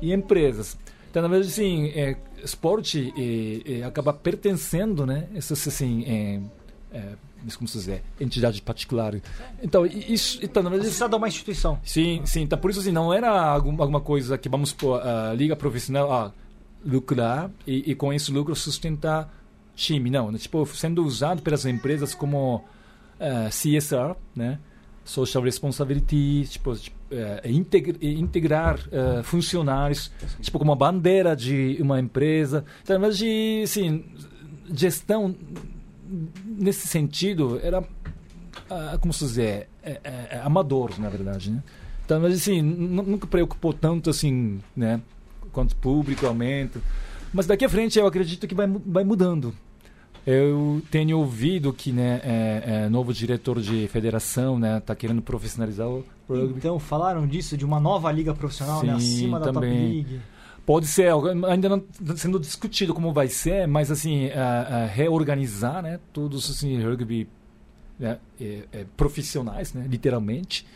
[0.00, 0.78] e empresas.
[1.10, 6.40] Então, na verdade, assim, é, esporte é, é, acaba pertencendo, né, essas, assim, é,
[7.56, 9.14] como se dizer, entidade particular.
[9.62, 11.78] Então, isso, então, verdade, Associado a uma instituição.
[11.84, 12.42] Sim, sim.
[12.42, 16.32] Então, por isso, assim, não era alguma coisa que vamos pôr a liga profissional, ah,
[16.84, 19.32] lucrar e, e com esse lucro sustentar
[19.74, 20.30] time, não.
[20.30, 20.38] Né?
[20.38, 22.62] Tipo, sendo usado pelas empresas como uh,
[23.18, 24.58] eh, CSR, né?
[25.04, 27.48] Social Responsibility, tipo, tipo uh,
[28.00, 32.64] integrar uh, funcionários, tipo, como uma bandeira de uma empresa.
[32.82, 34.04] Então, mas de, assim,
[34.72, 35.34] gestão
[36.44, 41.62] nesse sentido era, uh, como se dizer, é, é, é amador, na verdade, né?
[42.04, 45.00] Então, mas assim, nunca preocupou tanto assim, né?
[45.52, 46.80] Quanto público aumenta.
[47.32, 49.54] Mas daqui a frente eu acredito que vai, vai mudando.
[50.26, 55.88] Eu tenho ouvido que né, é, é, novo diretor de federação né, está querendo profissionalizar
[55.88, 56.54] o rugby.
[56.58, 59.52] Então, falaram disso, de uma nova liga profissional né, Sim, né, acima também.
[59.52, 60.20] da Top League.
[60.64, 61.12] Pode ser,
[61.48, 61.84] ainda não
[62.16, 64.30] sendo discutido como vai ser, mas assim,
[64.92, 67.28] reorganizar né, todos assim, rugby
[67.98, 70.66] né, é, é, profissionais, né, literalmente.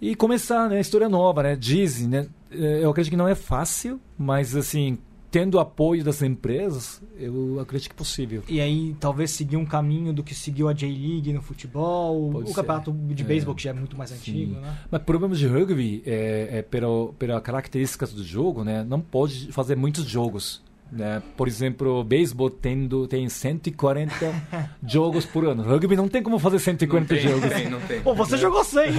[0.00, 1.56] E começar né, história nova, né?
[1.56, 2.28] Dizem, né?
[2.50, 4.98] É, eu acredito que não é fácil, mas assim,
[5.30, 8.42] tendo apoio das empresas, eu acredito que é possível.
[8.48, 12.48] E aí, talvez seguir um caminho do que seguiu a J-League no futebol, Pode o
[12.48, 12.54] ser.
[12.54, 13.26] campeonato de é.
[13.26, 14.60] beisebol, que já é muito mais antigo, Sim.
[14.60, 14.78] né?
[14.90, 19.76] Mas problemas de rugby, é, é, pela, pela características do jogo, né, não pode fazer
[19.76, 20.62] muitos jogos.
[20.90, 21.22] Né?
[21.36, 24.14] Por exemplo, o beisebol tendo, tem 140
[24.86, 25.62] jogos por ano.
[25.62, 27.42] Rugby não tem como fazer 140 não tem, jogos.
[27.42, 28.00] Não tem, não tem.
[28.00, 28.38] Pô, você é.
[28.38, 28.84] jogou 100.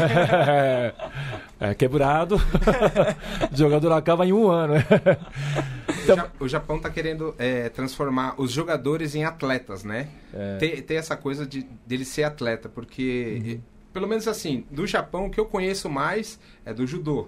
[1.59, 2.36] é, quebrado.
[2.36, 2.39] o
[3.57, 4.75] jogador acaba em um ano.
[6.10, 10.08] Então, o Japão está querendo é, transformar os jogadores em atletas, né?
[10.34, 10.58] É.
[10.58, 13.62] Ter, ter, essa coisa de dele ser atleta, porque, uhum.
[13.93, 17.28] pelo menos assim, do Japão, o que eu conheço mais é do judô.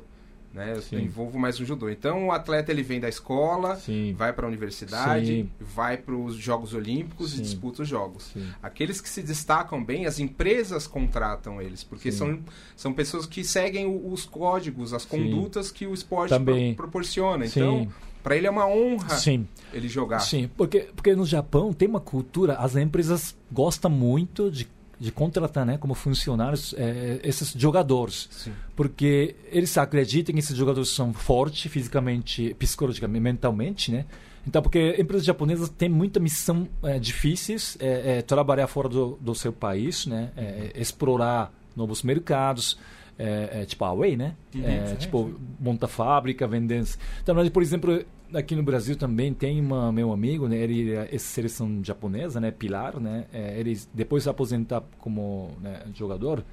[0.53, 0.73] Né?
[0.75, 0.97] Eu Sim.
[0.97, 1.89] envolvo mais no judô.
[1.89, 4.13] Então o atleta ele vem da escola, Sim.
[4.17, 5.49] vai para a universidade, Sim.
[5.59, 8.33] vai para os Jogos Olímpicos e disputa os jogos.
[8.61, 12.39] Aqueles que se destacam bem, as empresas contratam eles, porque são,
[12.75, 17.45] são pessoas que seguem os códigos, as condutas que o esporte pro, proporciona.
[17.45, 17.87] Então
[18.23, 19.47] para ele é uma honra Sim.
[19.73, 20.19] ele jogar.
[20.19, 24.67] Sim, porque, porque no Japão tem uma cultura, as empresas gostam muito de
[25.01, 28.29] de contratar né, como funcionários é, esses jogadores.
[28.29, 28.53] Sim.
[28.75, 34.05] Porque eles acreditam que esses jogadores são fortes fisicamente, psicologicamente, mentalmente, né?
[34.45, 39.33] Então, porque empresas japonesas têm muita missão é, difíceis, é, é, trabalhar fora do, do
[39.33, 40.29] seu país, né?
[40.75, 42.77] Explorar novos mercados,
[43.23, 44.35] é, tipo a Huawei, né?
[44.55, 46.83] Uhum, tipo, monta fábrica, vender...
[47.21, 48.03] Então, por exemplo,
[48.33, 50.57] aqui no Brasil também tem uma, meu amigo, né?
[50.57, 52.51] Ele é seleção japonesa, né?
[52.51, 53.25] Pilar, né?
[53.33, 56.43] É, ele depois de se aposentar como né, jogador,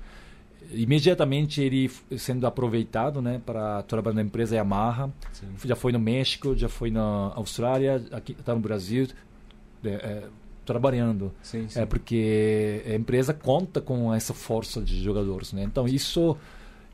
[0.71, 3.41] imediatamente ele sendo aproveitado, né?
[3.45, 5.11] Para trabalhar na empresa Yamaha.
[5.33, 5.47] Sim.
[5.64, 9.09] Já foi no México, já foi na Austrália, aqui está no Brasil,
[9.85, 10.23] é, é,
[10.64, 11.33] trabalhando.
[11.43, 11.81] Sim, sim.
[11.81, 15.62] É porque a empresa conta com essa força de jogadores, né?
[15.62, 16.37] Então isso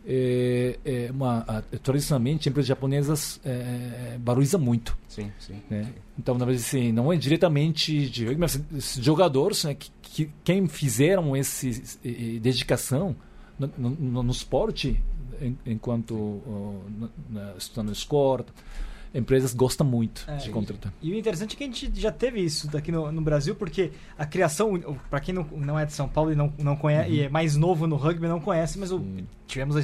[0.07, 4.97] é, é uma, a, tradicionalmente, empresas japonesas é, valoriza muito.
[5.09, 5.85] Sim, sim, né?
[5.85, 8.27] sim, Então, na verdade, assim, não é diretamente de
[9.01, 11.99] jogadores né, que, que, quem fizeram esse
[12.41, 13.17] dedicação
[13.59, 15.03] no, no, no esporte,
[15.65, 16.85] enquanto uh,
[17.31, 18.45] na, estudando escola,
[19.15, 20.93] empresas gostam muito é, de contratar.
[21.01, 23.93] E, o interessante é que a gente já teve isso daqui no, no Brasil, porque
[24.19, 27.15] a criação, para quem não, não é de São Paulo e não, não conhece, uhum.
[27.15, 29.05] e é mais novo no rugby, não conhece, mas o,
[29.47, 29.77] tivemos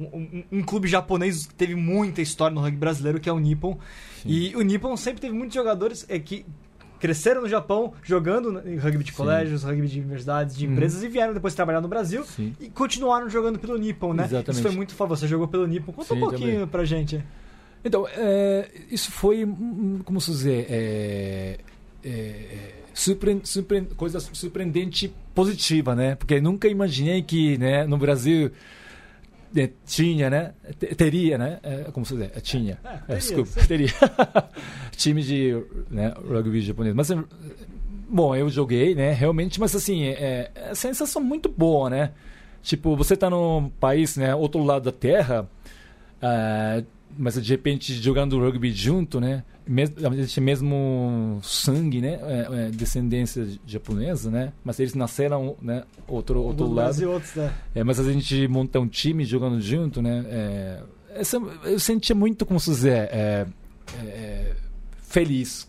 [0.00, 3.38] um, um, um, clube japonês que teve muita história no rugby brasileiro, que é o
[3.38, 3.78] Nippon.
[4.22, 4.28] Sim.
[4.28, 6.46] E o Nippon sempre teve muitos jogadores é, que
[6.98, 9.16] cresceram no Japão jogando em rugby de Sim.
[9.18, 10.72] colégios, rugby de universidades, de uhum.
[10.72, 12.56] empresas e vieram depois trabalhar no Brasil Sim.
[12.58, 14.24] e continuaram jogando pelo Nippon, né?
[14.24, 14.52] Exatamente.
[14.52, 15.20] Isso foi muito famoso.
[15.20, 15.92] Você jogou pelo Nippon.
[15.92, 16.66] Conta Sim, um pouquinho também.
[16.66, 17.22] pra gente.
[17.84, 19.46] Então, é, isso foi,
[20.04, 21.58] como se dizer, é,
[22.02, 26.14] é, surpre, surpre, coisa surpreendente positiva, né?
[26.14, 28.50] Porque nunca imaginei que né, no Brasil
[29.54, 30.54] é, tinha, né?
[30.96, 31.60] Teria, né?
[31.62, 32.30] É, como se diz?
[32.34, 32.78] É, tinha.
[32.82, 33.88] É, teria, desculpa, teria.
[34.96, 36.94] Time de né, rugby japonês.
[36.94, 37.10] Mas,
[38.08, 42.12] bom, eu joguei, né, realmente, mas assim, é, é sensação muito boa, né?
[42.62, 45.46] Tipo, você tá num país, né, outro lado da terra,
[46.22, 46.82] ah,
[47.18, 49.44] mas de repente jogando rugby junto, né?
[49.66, 52.18] Mesmo, a gente mesmo sangue, né?
[52.22, 54.52] É, é, descendência japonesa, né?
[54.62, 55.84] Mas eles nasceram, né?
[56.06, 56.84] Outro outro Alguns lado.
[56.86, 57.52] mais e outros, né?
[57.74, 60.24] É, mas a gente monta um time jogando junto, né?
[60.28, 60.82] É,
[61.14, 63.46] essa- eu sentia muito, como se dizer, é,
[64.04, 64.52] é,
[65.02, 65.66] feliz.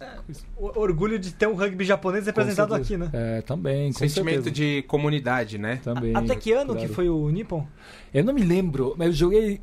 [0.57, 3.09] O orgulho de ter um rugby japonês representado aqui, né?
[3.13, 4.51] É, também, com Sentimento certeza.
[4.55, 5.79] de comunidade, né?
[5.83, 6.87] Também, Até que ano claro.
[6.87, 7.65] que foi o Nippon?
[8.13, 9.61] Eu não me lembro, mas eu joguei.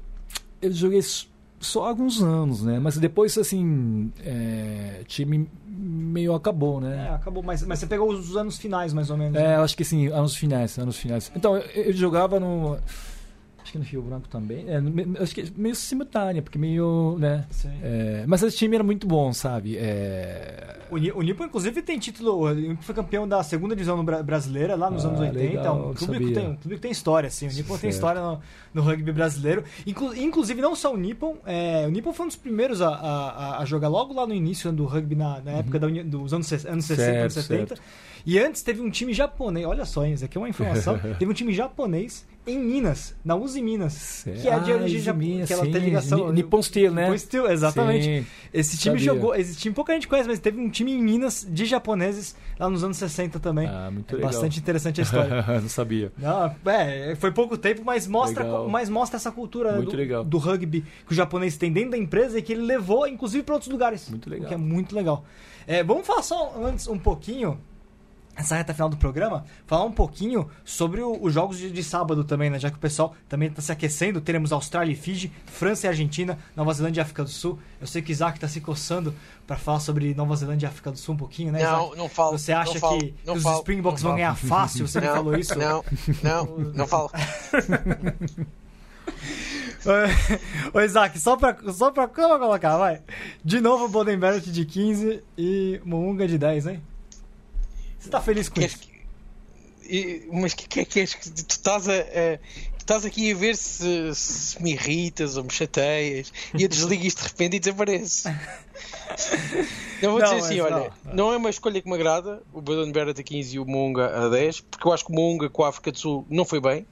[0.60, 1.00] Eu joguei
[1.62, 2.78] só alguns anos, né?
[2.78, 4.12] Mas depois, assim.
[4.24, 7.10] É, time meio acabou, É, né?
[7.14, 9.36] acabou, mas, mas você pegou os anos finais, mais ou menos.
[9.38, 9.56] É, né?
[9.56, 11.32] acho que sim, anos finais, anos finais.
[11.34, 12.78] Então, eu, eu jogava no.
[13.62, 14.64] Acho que no Rio Branco também.
[14.68, 17.16] É, acho que meio simultânea, porque meio.
[17.18, 17.46] né?
[17.82, 19.76] É, mas esse time era muito bom, sabe?
[19.78, 22.40] É, O, o Nippon, inclusive, tem título.
[22.42, 25.38] O Nippon foi campeão da segunda divisão brasileira lá nos Ah, anos 80.
[25.38, 27.46] legal, um, clube que tem, um clube que tem história, assim.
[27.46, 27.94] O Nippon tem Certo.
[27.94, 28.40] história no,
[28.74, 29.62] no rugby brasileiro.
[29.86, 31.36] Inclu- inclusive, não só o Nippon.
[31.46, 34.72] é, o Nippon foi um dos primeiros a, a- a jogar logo lá no início
[34.72, 37.74] do rugby, na, na época da dos anos, anos 60, anos Certo, 70.
[38.26, 39.66] E antes teve um time japonês.
[39.66, 40.98] Olha só, hein, isso aqui é uma informação.
[41.18, 44.22] teve um time japonês em Minas, na Uzi Minas.
[44.24, 45.12] Que é de Ah, origem japonesa.
[45.32, 46.26] Minas, Que ela tem ligação.
[46.28, 47.04] Ni- Nippon Steel, né?
[47.04, 48.04] Nippon Steel, exatamente.
[48.04, 48.26] Sim.
[48.52, 49.14] Esse time Sabia.
[49.14, 49.34] jogou.
[49.34, 52.82] Esse time pouca gente conhece, mas teve um time em Minas de japoneses lá nos
[52.82, 53.68] anos 60 também.
[53.68, 54.30] Ah, muito É legal.
[54.32, 55.42] bastante interessante a história.
[55.62, 56.12] não sabia.
[56.18, 58.68] Não, é, foi pouco tempo, mas mostra, Legal.
[58.68, 62.42] mas mostra essa cultura do, do rugby que o japonês tem dentro da empresa e
[62.42, 64.08] que ele levou, inclusive, para outros lugares.
[64.10, 64.46] Muito legal.
[64.46, 65.24] O que é muito legal.
[65.66, 67.56] É, vamos falar só antes um pouquinho,
[68.34, 72.24] essa reta final do programa, falar um pouquinho sobre o- os jogos de, de sábado
[72.24, 72.58] também, né?
[72.58, 74.20] Já que o pessoal também está se aquecendo.
[74.20, 77.58] Teremos Austrália e Fiji, França e Argentina, Nova Zelândia e África do Sul.
[77.80, 79.14] Eu sei que o Isaac está se coçando
[79.46, 81.62] para falar sobre Nova Zelândia e África do Sul um pouquinho, né?
[81.62, 81.98] Não, Isaac?
[81.98, 82.38] não falo.
[82.38, 84.34] Você acha não falo, que, não os falo, Springboks não vão falo.
[84.34, 84.88] ganhar fácil?
[84.88, 85.58] Você me não, falou isso?
[85.58, 85.84] Não,
[86.22, 87.10] não, não falo.
[90.72, 93.02] Ô Isaac, só pra, só pra como colocar, vai.
[93.44, 96.82] De novo, Boden Barrett de 15 e Mounga de 10, hein?
[98.02, 98.82] Você tá feliz com Queres isso?
[98.82, 98.92] que-
[99.96, 102.38] e- Mas que que é que és que tu estás a, a-
[102.78, 107.22] estás aqui a ver se, se me irritas ou me chateias e eu desligo isto
[107.22, 108.28] de repente e desaparece.
[110.00, 112.60] Eu vou Não, dizer assim: olha, não, não, é uma escolha que me agrada o
[112.60, 115.48] Badon Barrett a 15 e o Munga a 10, porque eu acho que o Munga
[115.50, 116.86] com a África do Sul não foi bem.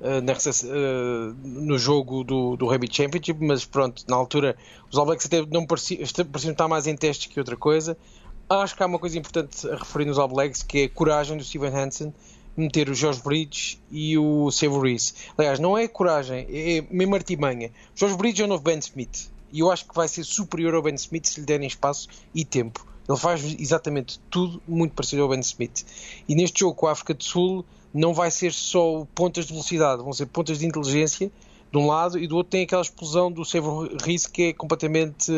[0.00, 4.56] eh, na eh, no jogo do, do Rugby Championship, mas pronto, na altura
[4.90, 6.00] os All Blacks até não pareciam,
[6.32, 7.96] pareciam estar mais em testes que outra coisa.
[8.50, 11.36] Acho que há uma coisa importante a referir nos All Blacks que é a coragem
[11.36, 12.14] do Steven Hansen
[12.56, 15.12] meter o Jorge Bridges e o Savoy Reese.
[15.36, 17.70] Aliás, não é coragem, é mesmo artimanha.
[17.94, 20.82] Jorge Bridges é o novo Ben Smith e eu acho que vai ser superior ao
[20.82, 22.86] Ben Smith se lhe derem espaço e tempo.
[23.06, 25.84] Ele faz exatamente tudo muito parecido ao Ben Smith.
[26.26, 30.02] E neste jogo com a África do Sul não vai ser só pontas de velocidade,
[30.02, 31.30] vão ser pontas de inteligência
[31.70, 35.30] de um lado e do outro tem aquela explosão do Savoy Reese que é completamente.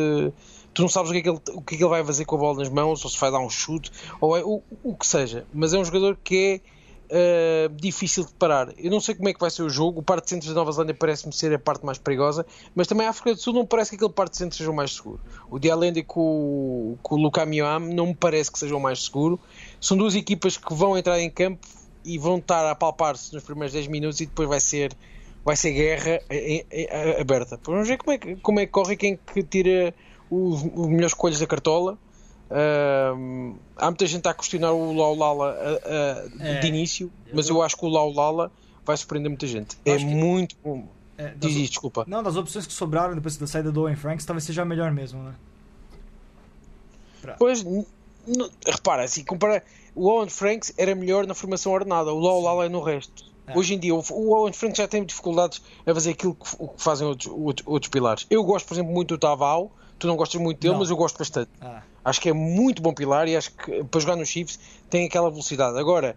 [0.73, 2.25] Tu não sabes o que, é que ele, o que é que ele vai fazer
[2.25, 3.91] com a bola nas mãos, ou se vai dar um chute,
[4.21, 5.45] ou é, o, o que seja.
[5.53, 8.73] Mas é um jogador que é uh, difícil de parar.
[8.79, 10.01] Eu não sei como é que vai ser o jogo.
[10.01, 13.07] O parte de centros da Nova Zelândia parece-me ser a parte mais perigosa, mas também
[13.07, 15.21] a África do Sul não parece que aquele parte de centros seja o mais seguro.
[15.51, 19.39] O Dialende com, com o Luka Mioam não me parece que seja o mais seguro.
[19.81, 21.67] São duas equipas que vão entrar em campo
[22.05, 24.97] e vão estar a palpar-se nos primeiros 10 minutos e depois vai ser,
[25.45, 27.59] vai ser guerra eh, eh, aberta.
[27.65, 29.95] Vamos ver como é que, como é que corre quem que tira
[30.31, 31.99] os, os melhores coelhos da cartola.
[32.51, 35.57] Ahm, há muita gente a questionar o Laulala
[36.41, 36.59] É.
[36.61, 38.51] de início, mas eu acho que o Laulala
[38.85, 39.77] vai surpreender muita gente.
[39.85, 40.85] É Acho que- muito bom.
[41.17, 42.05] É, das, Diz desculpa.
[42.09, 44.91] não, das opções que sobraram depois da saída do Owen Franks, talvez seja a melhor
[44.91, 45.35] mesmo, né?
[47.39, 47.87] Pois, n-
[48.27, 49.63] n- repara, assim, compara,
[49.95, 53.25] o Owen Franks era melhor na formação ordenada, o Laulala é no resto.
[53.47, 53.57] É.
[53.59, 56.83] Hoje em dia, o, o Owen Franks já tem dificuldades a fazer aquilo que, que
[56.83, 58.27] fazem outros, outros, outros pilares.
[58.31, 59.71] Eu gosto, por exemplo, muito do Tavau,
[60.01, 60.81] tu não gostas muito dele, Não.
[60.81, 61.51] mas eu gosto bastante.
[61.61, 65.07] Ah, Acho que é muito bom pilar e acho que para jogar nos Chiefs tem
[65.07, 65.79] aquela velocidade.
[65.79, 66.17] Agora,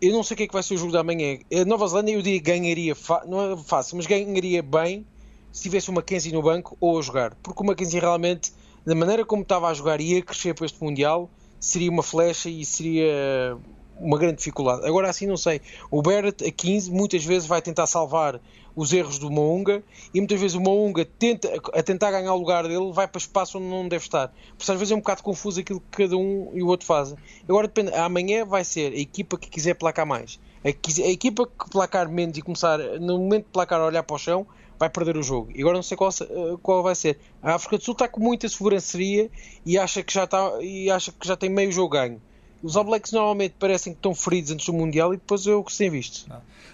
[0.00, 1.38] eu não sei o que é que vai ser o jogo da manhã.
[1.52, 2.94] A Nova Zelândia eu diria que ganharia,
[3.26, 5.06] não é fácil, mas ganharia bem
[5.50, 7.34] se tivesse o Mackenzie no banco ou a jogar.
[7.42, 8.52] Porque o Mackenzie realmente,
[8.86, 11.28] da maneira como estava a jogar e ia crescer para este Mundial,
[11.58, 13.56] seria uma flecha e seria
[13.98, 14.86] uma grande dificuldade.
[14.86, 15.60] Agora assim não sei.
[15.90, 18.40] O Barrett a 15 muitas vezes vai tentar salvar
[18.74, 22.64] os erros do Mounga e muitas vezes o Mounga tenta, a tentar ganhar o lugar
[22.66, 24.32] dele vai para espaço onde não deve estar.
[24.58, 27.16] Por às vezes é um bocado confuso aquilo que cada um e o outro fazem.
[27.48, 30.38] Agora depende, amanhã vai ser a equipa que quiser placar mais.
[30.64, 34.16] A, a equipa que placar menos e começar no momento de placar a olhar para
[34.16, 34.46] o chão
[34.80, 35.50] vai perder o jogo.
[35.54, 37.18] E agora não sei qual, eh, qual vai ser.
[37.42, 39.30] A África do Sul está com muita sobranceria
[39.64, 42.20] e acha que já está e acha que já tem meio jogo ganho.
[42.62, 45.62] Os All Blacks normalmente parecem que estão feridos antes do Mundial e depois é o
[45.62, 46.30] que se tem visto.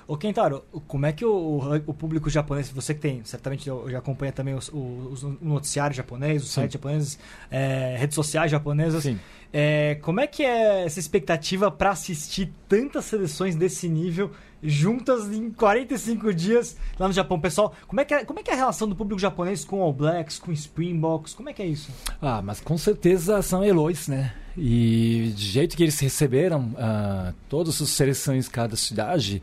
[0.09, 4.33] Ô Kentaro, como é que o, o público japonês, você que tem, certamente já acompanha
[4.33, 7.19] também os, os, o noticiário japonês, os sites japoneses,
[7.51, 9.19] é, redes sociais japonesas, Sim.
[9.53, 14.31] É, como é que é essa expectativa para assistir tantas seleções desse nível
[14.63, 17.41] juntas em 45 dias lá no Japão?
[17.41, 19.81] Pessoal, como é que é, como é, que é a relação do público japonês com
[19.81, 21.33] All Blacks, com Springboks?
[21.33, 21.91] Como é que é isso?
[22.21, 24.35] Ah, mas com certeza são heróis, né?
[24.59, 29.43] E do jeito que eles receberam uh, todas as seleções cada cidade,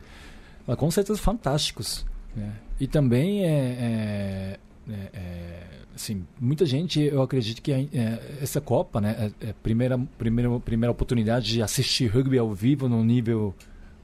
[0.66, 2.04] uh, com certeza fantásticos.
[2.34, 2.52] Né?
[2.80, 4.58] E também é, é,
[4.90, 5.62] é, é,
[5.94, 10.90] assim, muita gente, eu acredito que é, essa Copa, né, é a primeira, primeira, primeira
[10.90, 13.54] oportunidade de assistir rugby ao vivo no nível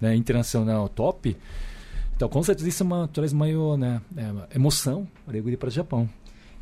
[0.00, 1.36] né, internacional top.
[2.14, 4.00] Então, com certeza isso é uma, traz maior né,
[4.54, 6.08] emoção para o Japão.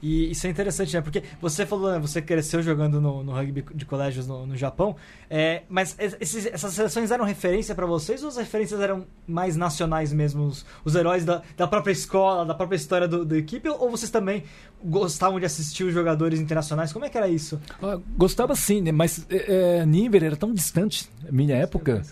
[0.00, 1.00] E isso é interessante, né?
[1.00, 1.98] Porque você falou, né?
[1.98, 4.94] você cresceu jogando no, no rugby de colégios no, no Japão,
[5.28, 10.12] é, mas esses, essas seleções eram referência para vocês ou as referências eram mais nacionais
[10.12, 10.44] mesmo?
[10.46, 13.68] Os, os heróis da, da própria escola, da própria história do, da equipe?
[13.68, 14.44] Ou vocês também
[14.82, 16.92] gostavam de assistir os jogadores internacionais?
[16.92, 17.60] Como é que era isso?
[17.82, 18.92] Ah, gostava sim, né?
[18.92, 22.02] Mas é, é nível era tão distante minha época.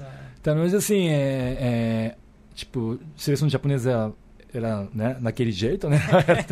[0.41, 2.17] Então, mas assim, é, é,
[2.55, 4.13] tipo, seleção japonesa
[4.57, 6.01] era né, naquele jeito, né?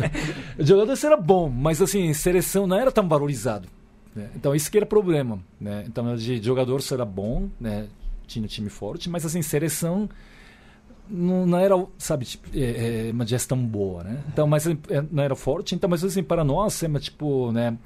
[0.57, 3.67] o jogador era bom, mas assim, seleção não era tão valorizado.
[4.15, 4.29] Né?
[4.35, 5.83] Então isso que era problema, né?
[5.87, 7.87] Então de jogador era bom, né?
[8.27, 10.09] Tinha time forte, mas assim, seleção
[11.09, 14.23] não, não era, sabe, tipo, é, é uma gestão boa, né?
[14.27, 14.75] Então, mas é,
[15.11, 17.77] não era forte, então, mas assim, para nós, é, tipo, né,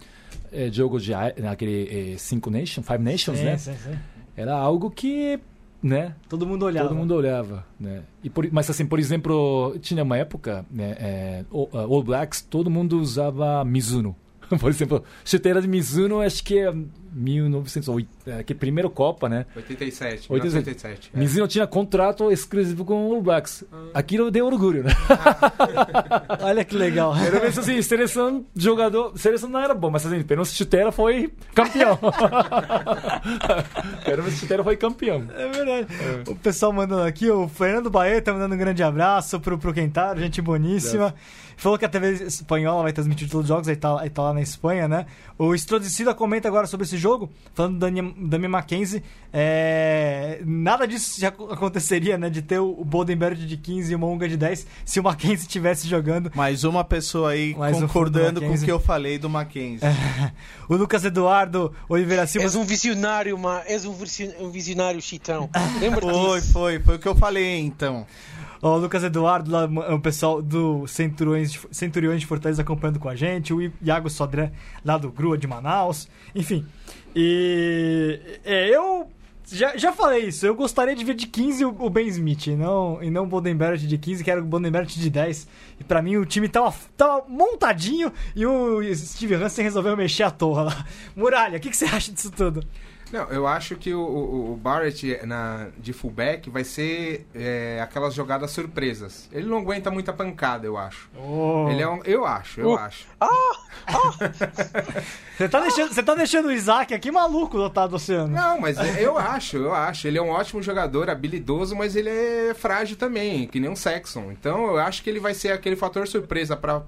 [0.52, 3.58] é, jogo de aquele é, Cinco Nations, Five Nations, sim, né?
[3.58, 4.00] Sim, sim.
[4.38, 5.40] Era algo que
[5.82, 6.16] né?
[6.28, 6.88] Todo mundo olhava.
[6.90, 8.04] Todo mundo olhava, né?
[8.24, 13.00] E por, mas assim, por exemplo, tinha uma época, né, é, All Blacks, todo mundo
[13.00, 14.16] usava Mizuno.
[14.60, 16.60] por exemplo, chuteira de Mizuno, acho que
[17.16, 19.46] é 1908, é, que primeiro Copa, né?
[19.56, 21.12] 87, 87.
[21.14, 21.18] É.
[21.18, 23.64] Mizuno tinha contrato exclusivo com o All Blacks.
[23.72, 23.88] Ah.
[23.96, 24.92] Aquilo deu orgulho, né?
[26.42, 27.16] Olha que legal.
[27.16, 31.98] Era mesmo assim, seleção, jogador, seleção não era bom, mas assim, pelo chuteira foi campeão.
[34.06, 35.26] pelo chuteira foi campeão.
[35.36, 35.88] É verdade.
[35.92, 36.30] É.
[36.30, 40.42] O pessoal mandando aqui, o Fernando Baeta mandando um grande abraço pro, pro Quentaro, gente
[40.42, 41.14] boníssima.
[41.60, 44.34] Falou que a TV espanhola vai transmitir todos os jogos, aí tá, aí tá lá
[44.34, 45.06] na Espanha, né?
[45.38, 49.04] O Estrodicida comenta agora sobre esse jogo, falando do Dami Mackenzie.
[49.32, 50.42] É...
[50.46, 52.30] Nada disso já aconteceria, né?
[52.30, 55.88] De ter o Bodenberg de 15 e o Monga de 10 se o Mackenzie estivesse
[55.88, 56.32] jogando.
[56.36, 59.88] Mais uma pessoa aí Mais concordando um com o que eu falei do Mackenzie.
[59.88, 60.32] É.
[60.68, 62.46] O Lucas Eduardo Oliveira Silva.
[62.46, 63.62] És um visionário, ma...
[63.66, 65.50] és um visionário chitão.
[65.80, 68.06] Lembra Foi, foi, foi o que eu falei então.
[68.62, 73.16] O Lucas Eduardo, lá, o pessoal do Centuriões de, Centuriões de Fortaleza acompanhando com a
[73.16, 73.54] gente.
[73.54, 74.52] O Iago Sodré,
[74.84, 76.10] lá do Grua de Manaus.
[76.36, 76.66] Enfim.
[77.16, 79.08] E é, eu
[79.52, 80.46] já, já falei isso.
[80.46, 83.28] Eu gostaria de ver de 15 o, o Ben Smith e não, e não o
[83.28, 85.48] Bodenberg de 15, que era o Bodenberg de 10.
[85.80, 90.32] E pra mim o time tava, tava montadinho e o Steve Hansen resolveu mexer a
[90.32, 90.86] torre lá.
[91.16, 92.64] Muralha, o que, que você acha disso tudo?
[93.12, 98.14] Não, eu acho que o, o, o Barrett na, de fullback vai ser é, aquelas
[98.14, 99.28] jogadas surpresas.
[99.32, 101.10] Ele não aguenta muita pancada, eu acho.
[101.18, 101.68] Oh.
[101.72, 102.76] Ele é um, eu acho, eu oh.
[102.76, 103.08] acho.
[103.20, 103.28] Ah!
[103.88, 104.12] ah.
[105.38, 108.28] você, tá deixando, você tá deixando o Isaac aqui maluco do outro oceano.
[108.28, 110.08] Não, mas eu acho, eu acho.
[110.08, 114.32] Ele é um ótimo jogador, habilidoso, mas ele é frágil também, que nem um Sexton.
[114.32, 116.84] Então eu acho que ele vai ser aquele fator surpresa para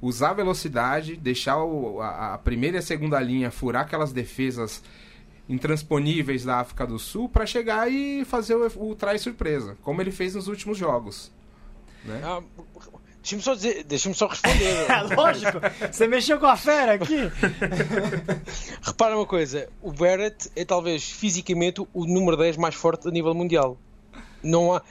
[0.00, 4.82] usar a velocidade, deixar o, a, a primeira e a segunda linha furar aquelas defesas
[5.48, 10.10] intransponíveis da África do Sul para chegar e fazer o, o trai surpresa, como ele
[10.10, 11.30] fez nos últimos jogos.
[12.04, 12.20] Né?
[12.24, 12.42] Ah,
[13.22, 14.86] Deixa-me só, dizer, deixa só responder.
[14.90, 17.30] É, lógico, você mexeu com a fera aqui.
[18.82, 23.32] Repara uma coisa: o Barrett é talvez fisicamente o número 10 mais forte a nível
[23.32, 23.78] mundial.
[24.42, 24.82] Não há,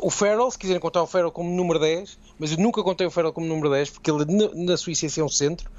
[0.00, 3.10] o Farrell, se quiserem contar o Farrell como número 10, mas eu nunca contei o
[3.10, 4.24] Farrell como número 10 porque ele
[4.54, 5.70] na sua essência é um centro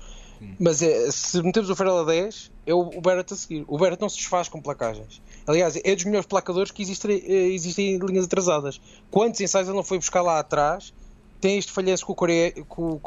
[0.59, 3.63] mas é, se metemos o Ferrell a 10, é o, o Barrett a seguir.
[3.67, 5.21] O Barrett não se desfaz com placagens.
[5.47, 8.81] Aliás, é dos melhores placadores que existem, eh, existem em linhas atrasadas.
[9.11, 10.93] Quantos ensaios ele não foi buscar lá atrás?
[11.39, 12.99] Tem este falhanço com o Coreia, com o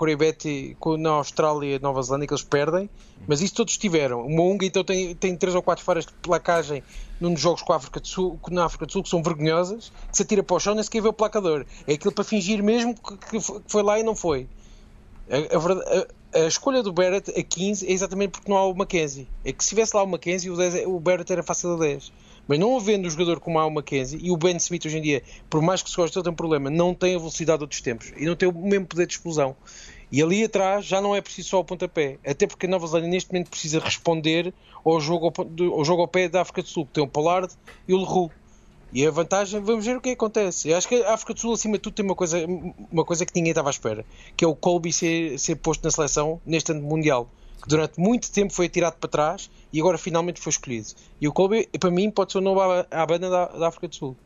[0.79, 2.89] com, na Austrália e Nova Zelândia que eles perdem,
[3.27, 4.25] mas isso todos tiveram.
[4.25, 6.83] O Mounga então tem, tem 3 ou 4 falhas de placagem
[7.21, 9.91] num dos jogos com a África do Sul, na África do Sul que são vergonhosas,
[10.11, 11.67] que se atira para o chão nem sequer vê o placador.
[11.87, 14.47] É aquilo para fingir mesmo que, que foi lá e não foi.
[15.29, 16.07] A, a, verdade,
[16.45, 19.29] a escolha do Barrett a 15 é exatamente porque não há o Mackenzie.
[19.45, 21.79] É que se tivesse lá o Mackenzie, o, 10, é, o Barrett era fácil a
[21.79, 22.13] 10.
[22.47, 25.03] Mas não havendo o jogador como há o Mackenzie, e o Ben Smith hoje em
[25.03, 27.83] dia, por mais que se goste, tem um problema, não tem a velocidade de outros
[27.83, 29.55] tempos e não tem o mesmo poder de explosão.
[30.11, 32.19] E ali atrás já não é preciso só o pontapé.
[32.27, 36.09] Até porque a Nova Zelândia neste momento precisa responder ao jogo ao, ao, jogo ao
[36.09, 37.53] pé da África do Sul, que tem o Pollard
[37.87, 38.33] e o Leroux.
[38.93, 40.71] E a vantagem, vamos ver o que acontece.
[40.71, 42.39] Eu acho que a África do Sul, acima de tudo, tem uma coisa,
[42.91, 44.05] uma coisa que ninguém estava à espera,
[44.37, 47.29] que é o Colby ser, ser posto na seleção neste ano mundial.
[47.61, 50.89] Que durante muito tempo foi tirado para trás e agora finalmente foi escolhido.
[51.21, 53.95] E o Colby, para mim, pode ser o novo à banda da, da África do
[53.95, 54.17] Sul.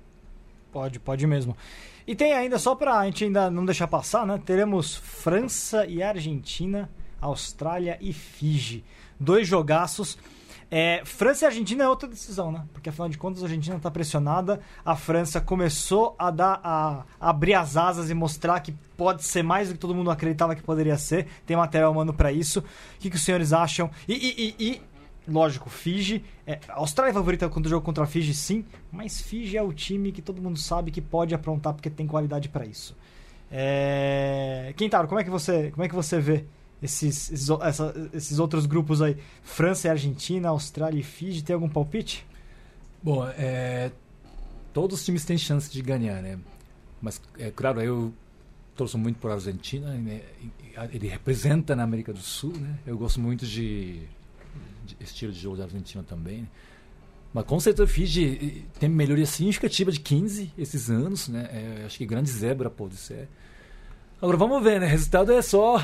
[0.70, 1.56] Pode, pode mesmo.
[2.06, 4.40] E tem ainda, só pra gente ainda não deixar passar, né?
[4.44, 6.90] Teremos França e Argentina,
[7.20, 8.84] Austrália e Fiji.
[9.18, 10.18] Dois jogaços.
[10.75, 12.64] É, França e Argentina é outra decisão, né?
[12.73, 14.59] Porque afinal de contas a Argentina tá pressionada.
[14.83, 19.68] A França começou a dar a, abrir as asas e mostrar que pode ser mais
[19.68, 21.27] do que todo mundo acreditava que poderia ser.
[21.45, 22.61] Tem material humano pra isso.
[22.61, 22.64] O
[22.99, 23.91] que, que os senhores acham?
[24.09, 24.83] E, e- e- e,
[25.31, 26.25] lógico, Fiji.
[26.47, 28.64] É, Austrália é favorita contra o jogo contra a Fiji, sim.
[28.91, 32.49] Mas Fiji é o time que todo mundo sabe que pode aprontar porque tem qualidade
[32.49, 32.97] pra isso.
[33.51, 34.73] É...
[34.75, 36.47] Quintaro, como é que você, como é que você vê
[36.83, 39.16] esses, esses, essa- esses outros grupos aí?
[39.43, 42.26] França e Argentina, Austrália e Fiji, tem algum palpite?
[43.03, 43.91] Bom, é,
[44.72, 46.39] todos os times têm chance de ganhar, né?
[47.01, 48.12] Mas, é claro, eu
[48.76, 49.93] torço muito por Argentina.
[49.95, 50.22] Né?
[50.93, 52.78] Ele representa na América do Sul, né?
[52.87, 54.01] Eu gosto muito de,
[54.87, 56.43] de estilo de jogo da Argentina também.
[56.43, 56.49] né?
[57.35, 61.49] Mas com certeza Fiji tem melhoria significativa de 15 esses anos, né?
[61.51, 63.26] É, acho que grande zebra pode ser.
[64.23, 64.87] Agora vamos ver, né?
[64.87, 65.81] Resultado é só.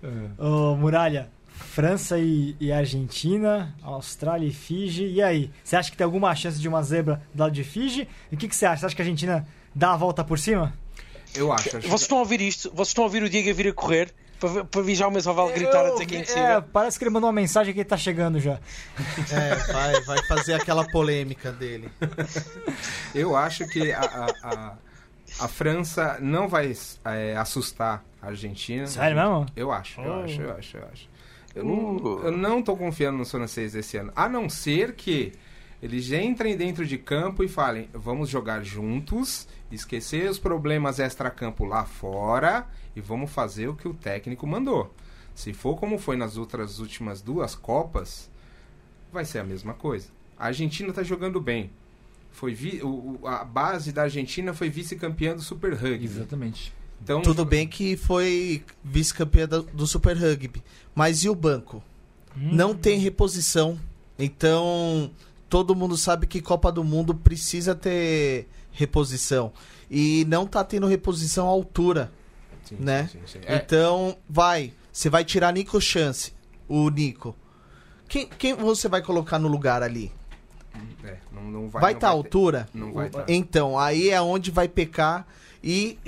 [0.00, 0.08] É.
[0.40, 5.06] Ô, Muralha, França e, e Argentina, Austrália e Fiji.
[5.06, 5.50] E aí?
[5.64, 8.08] Você acha que tem alguma chance de uma zebra do lado de Fiji?
[8.30, 8.78] E o que, que você acha?
[8.78, 10.72] Você acha que a Argentina dá a volta por cima?
[11.34, 11.78] Eu acho.
[11.78, 12.70] acho Vocês estão a ouvir isto?
[12.70, 15.48] Vocês estão a ouvir o Diego vir a correr para, para vir já o Mesoval
[15.48, 17.96] gritar a dizer que é é, parece que ele mandou uma mensagem que ele tá
[17.96, 18.60] chegando já.
[19.32, 21.90] É, vai, vai fazer aquela polêmica dele.
[23.12, 24.72] Eu acho que a, a, a,
[25.38, 26.72] a França não vai
[27.04, 28.86] é, assustar a Argentina.
[28.86, 29.46] Sério mesmo?
[29.56, 30.24] Eu acho, eu Oh.
[30.24, 31.08] acho, eu acho, eu acho.
[31.54, 32.20] Eu não, Uh.
[32.24, 34.12] eu não tô confiando nos franceses esse ano.
[34.14, 35.32] A não ser que
[35.82, 41.84] eles entrem dentro de campo e falem, vamos jogar juntos, esquecer os problemas extra-campo lá
[41.84, 42.66] fora
[42.96, 44.92] e vamos fazer o que o técnico mandou.
[45.34, 48.28] Se for como foi nas outras últimas duas Copas,
[49.12, 50.08] vai ser a mesma coisa.
[50.36, 51.70] A Argentina tá jogando bem.
[52.32, 56.04] Foi vi- o- a base da Argentina foi vice-campeã do Super Rugby.
[56.04, 56.72] Exatamente.
[57.02, 60.62] Então, Tudo bem que foi vice-campeã do, do Super Rugby.
[60.94, 61.82] Mas e o banco?
[62.36, 63.78] Não tem reposição.
[64.18, 65.10] Então,
[65.48, 69.52] todo mundo sabe que Copa do Mundo precisa ter reposição.
[69.90, 72.12] E não tá tendo reposição à altura.
[72.64, 73.08] Sim, né?
[73.10, 73.38] sim, sim.
[73.46, 74.72] É, Então, vai.
[74.92, 76.32] Você vai tirar Nico Chance,
[76.68, 77.34] o Nico.
[78.08, 80.12] Quem, quem você vai colocar no lugar ali?
[81.04, 82.68] É, não, não vai estar à ter- altura?
[82.74, 83.24] Não vai tá.
[83.28, 85.26] Então, aí é onde vai pecar
[85.62, 85.98] e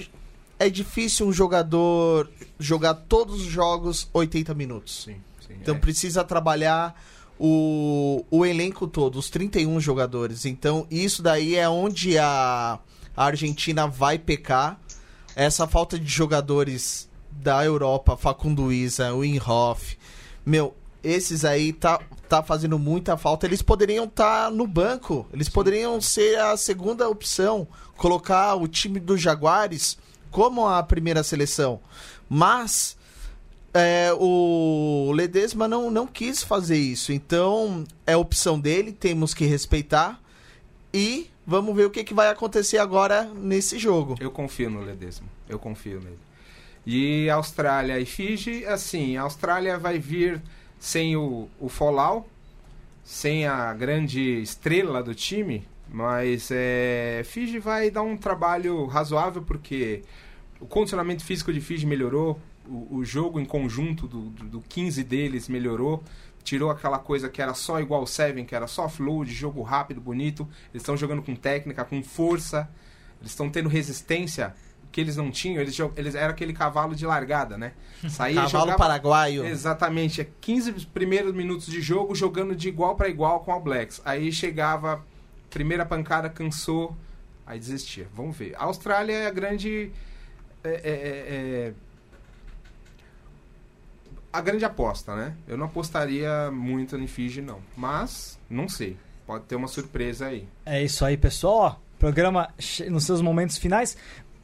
[0.58, 5.04] é difícil um jogador jogar todos os jogos 80 minutos.
[5.04, 5.16] Sim,
[5.46, 5.54] sim.
[5.60, 5.78] Então é.
[5.78, 6.94] precisa trabalhar
[7.38, 10.44] o, o elenco todo, os 31 jogadores.
[10.44, 12.78] Então isso daí é onde a,
[13.16, 14.78] a Argentina vai pecar.
[15.34, 19.96] Essa falta de jogadores da Europa, Facundo Isa, Winhoff,
[20.44, 23.46] meu, esses aí tá, tá fazendo muita falta.
[23.46, 29.20] Eles poderiam estar no banco, eles poderiam ser a segunda opção, colocar o time dos
[29.20, 29.98] Jaguares
[30.30, 31.80] como a primeira seleção.
[32.28, 32.96] Mas
[33.74, 37.12] é, o Ledesma não, não quis fazer isso.
[37.12, 40.20] Então, é opção dele, temos que respeitar.
[40.92, 44.16] E vamos ver o que, que vai acontecer agora nesse jogo.
[44.20, 45.26] Eu confio no Ledesma.
[45.48, 46.18] Eu confio nele.
[46.86, 50.40] E Austrália e Fiji, assim, a Austrália vai vir
[50.80, 52.26] sem o, o Folau,
[53.04, 60.02] sem a grande estrela do time, mas é, Fiji vai dar um trabalho razoável porque
[60.58, 65.04] o condicionamento físico de Fiji melhorou, o, o jogo em conjunto do, do, do 15
[65.04, 66.02] deles melhorou,
[66.42, 70.00] tirou aquela coisa que era só igual o Seven, que era só flow, jogo rápido,
[70.00, 70.48] bonito.
[70.72, 72.70] Eles estão jogando com técnica, com força,
[73.20, 74.54] eles estão tendo resistência
[74.92, 77.72] que eles não tinham, eles, eles era aquele cavalo de largada, né?
[78.08, 79.44] Saía Cavalo jogava- paraguaio.
[79.46, 84.00] Exatamente, é 15 primeiros minutos de jogo jogando de igual para igual com o Blacks.
[84.04, 85.04] Aí chegava,
[85.48, 86.96] primeira pancada, cansou,
[87.46, 88.08] aí desistia.
[88.14, 88.54] Vamos ver.
[88.56, 89.90] A Austrália é a grande.
[90.64, 91.72] é- é- é- é-
[94.32, 95.34] a grande aposta, né?
[95.48, 97.58] Eu não apostaria muito em Fiji, não.
[97.76, 98.96] Mas, não sei.
[99.26, 100.46] Pode ter uma surpresa aí.
[100.64, 101.80] É isso aí, pessoal.
[101.98, 102.48] Programa
[102.88, 103.96] nos seus momentos finais.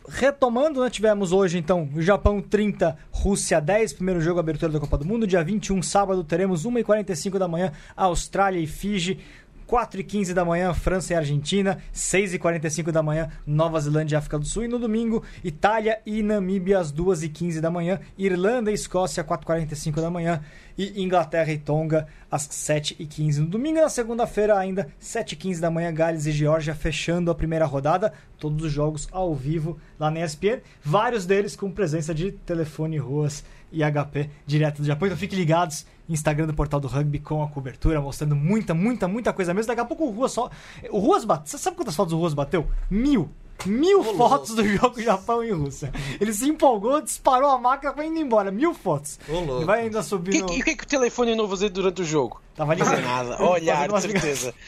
[0.08, 5.04] Retomando, né, tivemos hoje então Japão 30, Rússia 10, primeiro jogo abertura da Copa do
[5.04, 5.26] Mundo.
[5.26, 9.18] Dia 21, sábado, teremos 1h45 da manhã, Austrália e Fiji.
[9.66, 11.78] 4 e 15 da manhã, França e Argentina.
[11.92, 14.64] 6 e 45 da manhã, Nova Zelândia e África do Sul.
[14.64, 18.00] E no domingo, Itália e Namíbia, às 2 e 15 da manhã.
[18.16, 20.40] Irlanda e Escócia, 4 e 45 da manhã.
[20.78, 23.80] E Inglaterra e Tonga, às 7 e 15 no domingo.
[23.80, 28.12] Na segunda-feira, ainda, 7 e 15 da manhã, Gales e Geórgia, fechando a primeira rodada.
[28.38, 30.60] Todos os jogos ao vivo lá na ESPN.
[30.84, 33.42] Vários deles com presença de telefone, ruas
[33.72, 35.06] e HP direto do Japão.
[35.06, 35.86] Então fiquem ligados.
[36.08, 39.68] Instagram do Portal do Rugby com a cobertura, mostrando muita, muita, muita coisa mesmo.
[39.68, 40.50] Daqui a pouco o Ruas só.
[40.90, 41.46] O Ruas bateu.
[41.46, 42.66] Você sabe quantas fotos o Ruas bateu?
[42.90, 43.30] Mil!
[43.64, 45.90] Mil fotos do jogo Japão e Rússia.
[46.20, 48.50] Ele se empolgou, disparou a máquina foi indo embora.
[48.50, 49.18] Mil fotos.
[49.28, 49.62] Ô, louco.
[49.62, 50.36] E vai ainda no.
[50.56, 52.40] E o que que o telefone não fazer durante o jogo?
[52.54, 53.42] Tava ali Fazer nada.
[53.42, 54.54] Olhar, de certeza.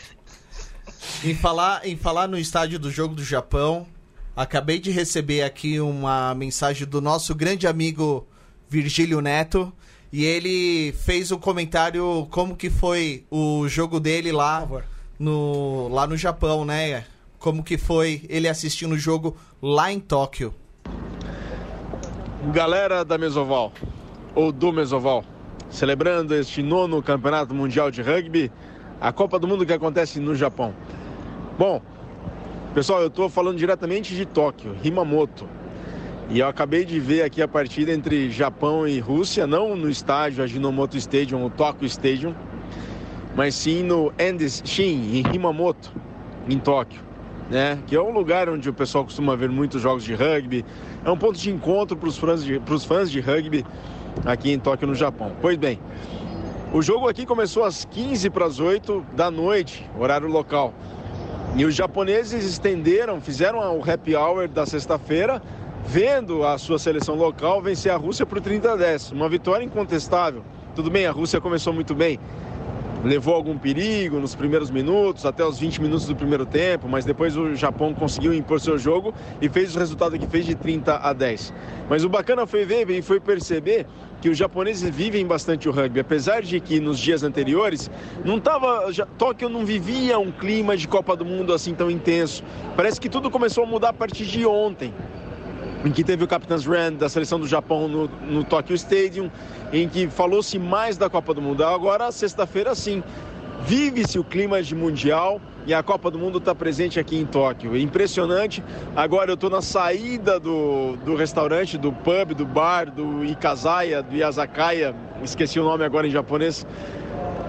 [1.25, 3.87] Em falar, em falar no estádio do jogo do Japão,
[4.37, 8.27] acabei de receber aqui uma mensagem do nosso grande amigo
[8.69, 9.73] Virgílio Neto.
[10.11, 14.67] E ele fez um comentário como que foi o jogo dele lá
[15.19, 17.05] no, lá no Japão, né?
[17.39, 20.55] Como que foi ele assistindo o jogo lá em Tóquio.
[22.53, 23.73] Galera da Mesoval,
[24.35, 25.25] ou do Mesoval,
[25.69, 28.51] celebrando este nono Campeonato Mundial de Rugby,
[29.01, 30.75] a Copa do Mundo que acontece no Japão.
[31.59, 31.83] Bom,
[32.73, 35.47] pessoal, eu estou falando diretamente de Tóquio, Himamoto.
[36.31, 40.45] E eu acabei de ver aqui a partida entre Japão e Rússia, não no estádio
[40.45, 42.35] Ajinomoto Stadium, o Tóquio Stadium,
[43.35, 45.91] mas sim no Andes Shin, em Himamoto,
[46.47, 47.01] em Tóquio.
[47.51, 47.79] Né?
[47.87, 50.67] Que é um lugar onde o pessoal costuma ver muitos jogos de rugby,
[51.03, 53.65] é um ponto de encontro para os fãs de, fãs de rugby
[54.27, 55.33] aqui em Tóquio, no Japão.
[55.41, 55.81] Pois bem,
[56.75, 60.75] o jogo aqui começou às 15 para as 8 da noite, horário local.
[61.57, 65.41] E os japoneses estenderam, fizeram o happy hour da sexta-feira,
[65.89, 69.13] vendo a sua seleção local vencer a Rússia por 30 a 10.
[69.13, 70.45] Uma vitória incontestável.
[70.75, 72.21] Tudo bem, a Rússia começou muito bem,
[73.03, 77.35] levou algum perigo nos primeiros minutos, até os 20 minutos do primeiro tempo, mas depois
[77.39, 81.13] o Japão conseguiu impor seu jogo e fez o resultado que fez de 30 a
[81.15, 81.55] 10.
[81.89, 83.87] Mas o bacana foi ver e foi perceber
[84.21, 87.91] que os japoneses vivem bastante o rugby, apesar de que nos dias anteriores
[88.27, 92.45] não tava, já, Tóquio não vivia um clima de Copa do Mundo assim tão intenso.
[92.77, 94.93] Parece que tudo começou a mudar a partir de ontem
[95.89, 99.31] em que teve o Captain's Run da seleção do Japão no, no Tokyo Stadium,
[99.73, 101.65] em que falou-se mais da Copa do Mundo.
[101.65, 103.03] Agora, sexta-feira, sim,
[103.65, 107.75] vive-se o clima de Mundial e a Copa do Mundo está presente aqui em Tóquio.
[107.75, 108.63] Impressionante.
[108.95, 114.15] Agora eu estou na saída do, do restaurante, do pub, do bar, do Ikazaya, do
[114.15, 116.67] Yazakaya, esqueci o nome agora em japonês,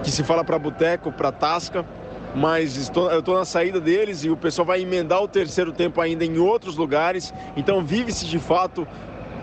[0.01, 1.85] que se fala para boteco, para tasca
[2.35, 5.99] mas estou, eu estou na saída deles e o pessoal vai emendar o terceiro tempo
[5.99, 7.33] ainda em outros lugares.
[7.55, 8.87] Então vive-se de fato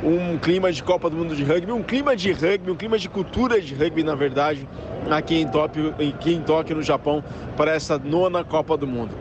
[0.03, 3.09] um clima de Copa do Mundo de Rugby, um clima de rugby, um clima de
[3.09, 4.69] cultura de rugby, na verdade,
[5.11, 7.25] aqui em Tóquio, aqui em Tóquio no Japão,
[7.57, 9.17] para essa nona Copa do Mundo.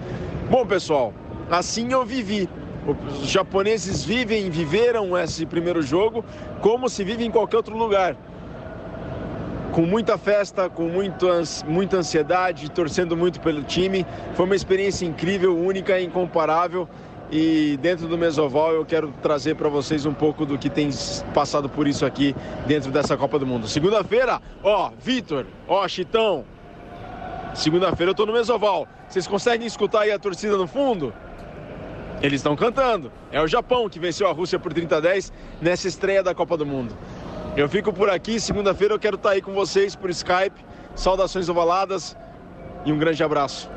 [0.49, 1.13] Bom, pessoal,
[1.49, 2.49] assim eu vivi.
[3.19, 6.23] Os japoneses vivem, viveram esse primeiro jogo
[6.61, 8.15] como se vive em qualquer outro lugar
[9.75, 11.27] com muita festa, com muito,
[11.67, 14.07] muita ansiedade, torcendo muito pelo time.
[14.33, 16.87] Foi uma experiência incrível, única, incomparável.
[17.29, 20.89] E dentro do Mesoval eu quero trazer para vocês um pouco do que tem
[21.33, 22.33] passado por isso aqui
[22.65, 23.67] dentro dessa Copa do Mundo.
[23.67, 26.45] Segunda-feira, ó, Vitor, ó, Chitão.
[27.53, 28.87] Segunda-feira eu tô no Mesoval.
[29.09, 31.13] Vocês conseguem escutar aí a torcida no fundo?
[32.21, 33.11] Eles estão cantando.
[33.29, 36.55] É o Japão que venceu a Rússia por 30 a 10 nessa estreia da Copa
[36.55, 36.95] do Mundo.
[37.55, 40.63] Eu fico por aqui, segunda-feira eu quero estar aí com vocês por Skype.
[40.95, 42.15] Saudações ovaladas
[42.85, 43.69] e um grande abraço.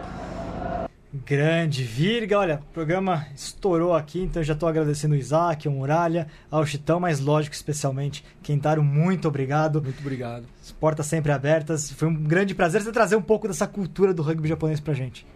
[1.24, 5.72] Grande Virga, olha, o programa estourou aqui, então eu já estou agradecendo o Isaac, ao
[5.72, 9.82] Muralha, ao Chitão, mas lógico, especialmente Kentaro, muito obrigado.
[9.82, 10.44] Muito obrigado.
[10.62, 11.90] As portas sempre abertas.
[11.92, 15.26] Foi um grande prazer você trazer um pouco dessa cultura do rugby japonês pra gente.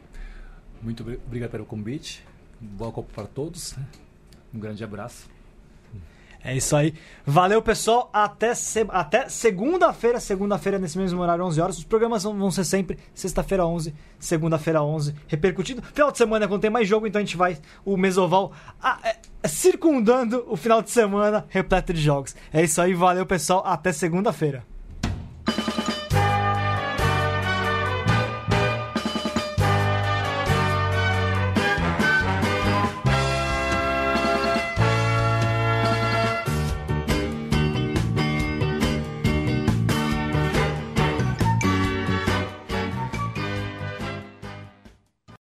[0.83, 2.23] Muito obri- obrigado pelo convite.
[2.61, 3.75] Boa Copa para todos.
[4.53, 5.32] Um grande abraço.
[6.45, 6.93] É isso aí.
[7.25, 8.11] Valeu, pessoal.
[8.13, 10.19] Até, se- até segunda-feira.
[10.19, 11.79] Segunda-feira, nesse mesmo horário, 11 horas.
[11.79, 15.83] Os programas vão, ser sempre sexta-feira, 11, segunda-feira, 11, repercutindo.
[15.95, 19.17] Final de semana, quando tem mais jogo, então a gente vai, o Mesoval, ah, é,
[19.47, 22.35] circundando o final de semana repleto de jogos.
[22.53, 22.93] É isso aí.
[22.93, 23.63] Valeu, pessoal.
[23.65, 24.65] Até segunda-feira.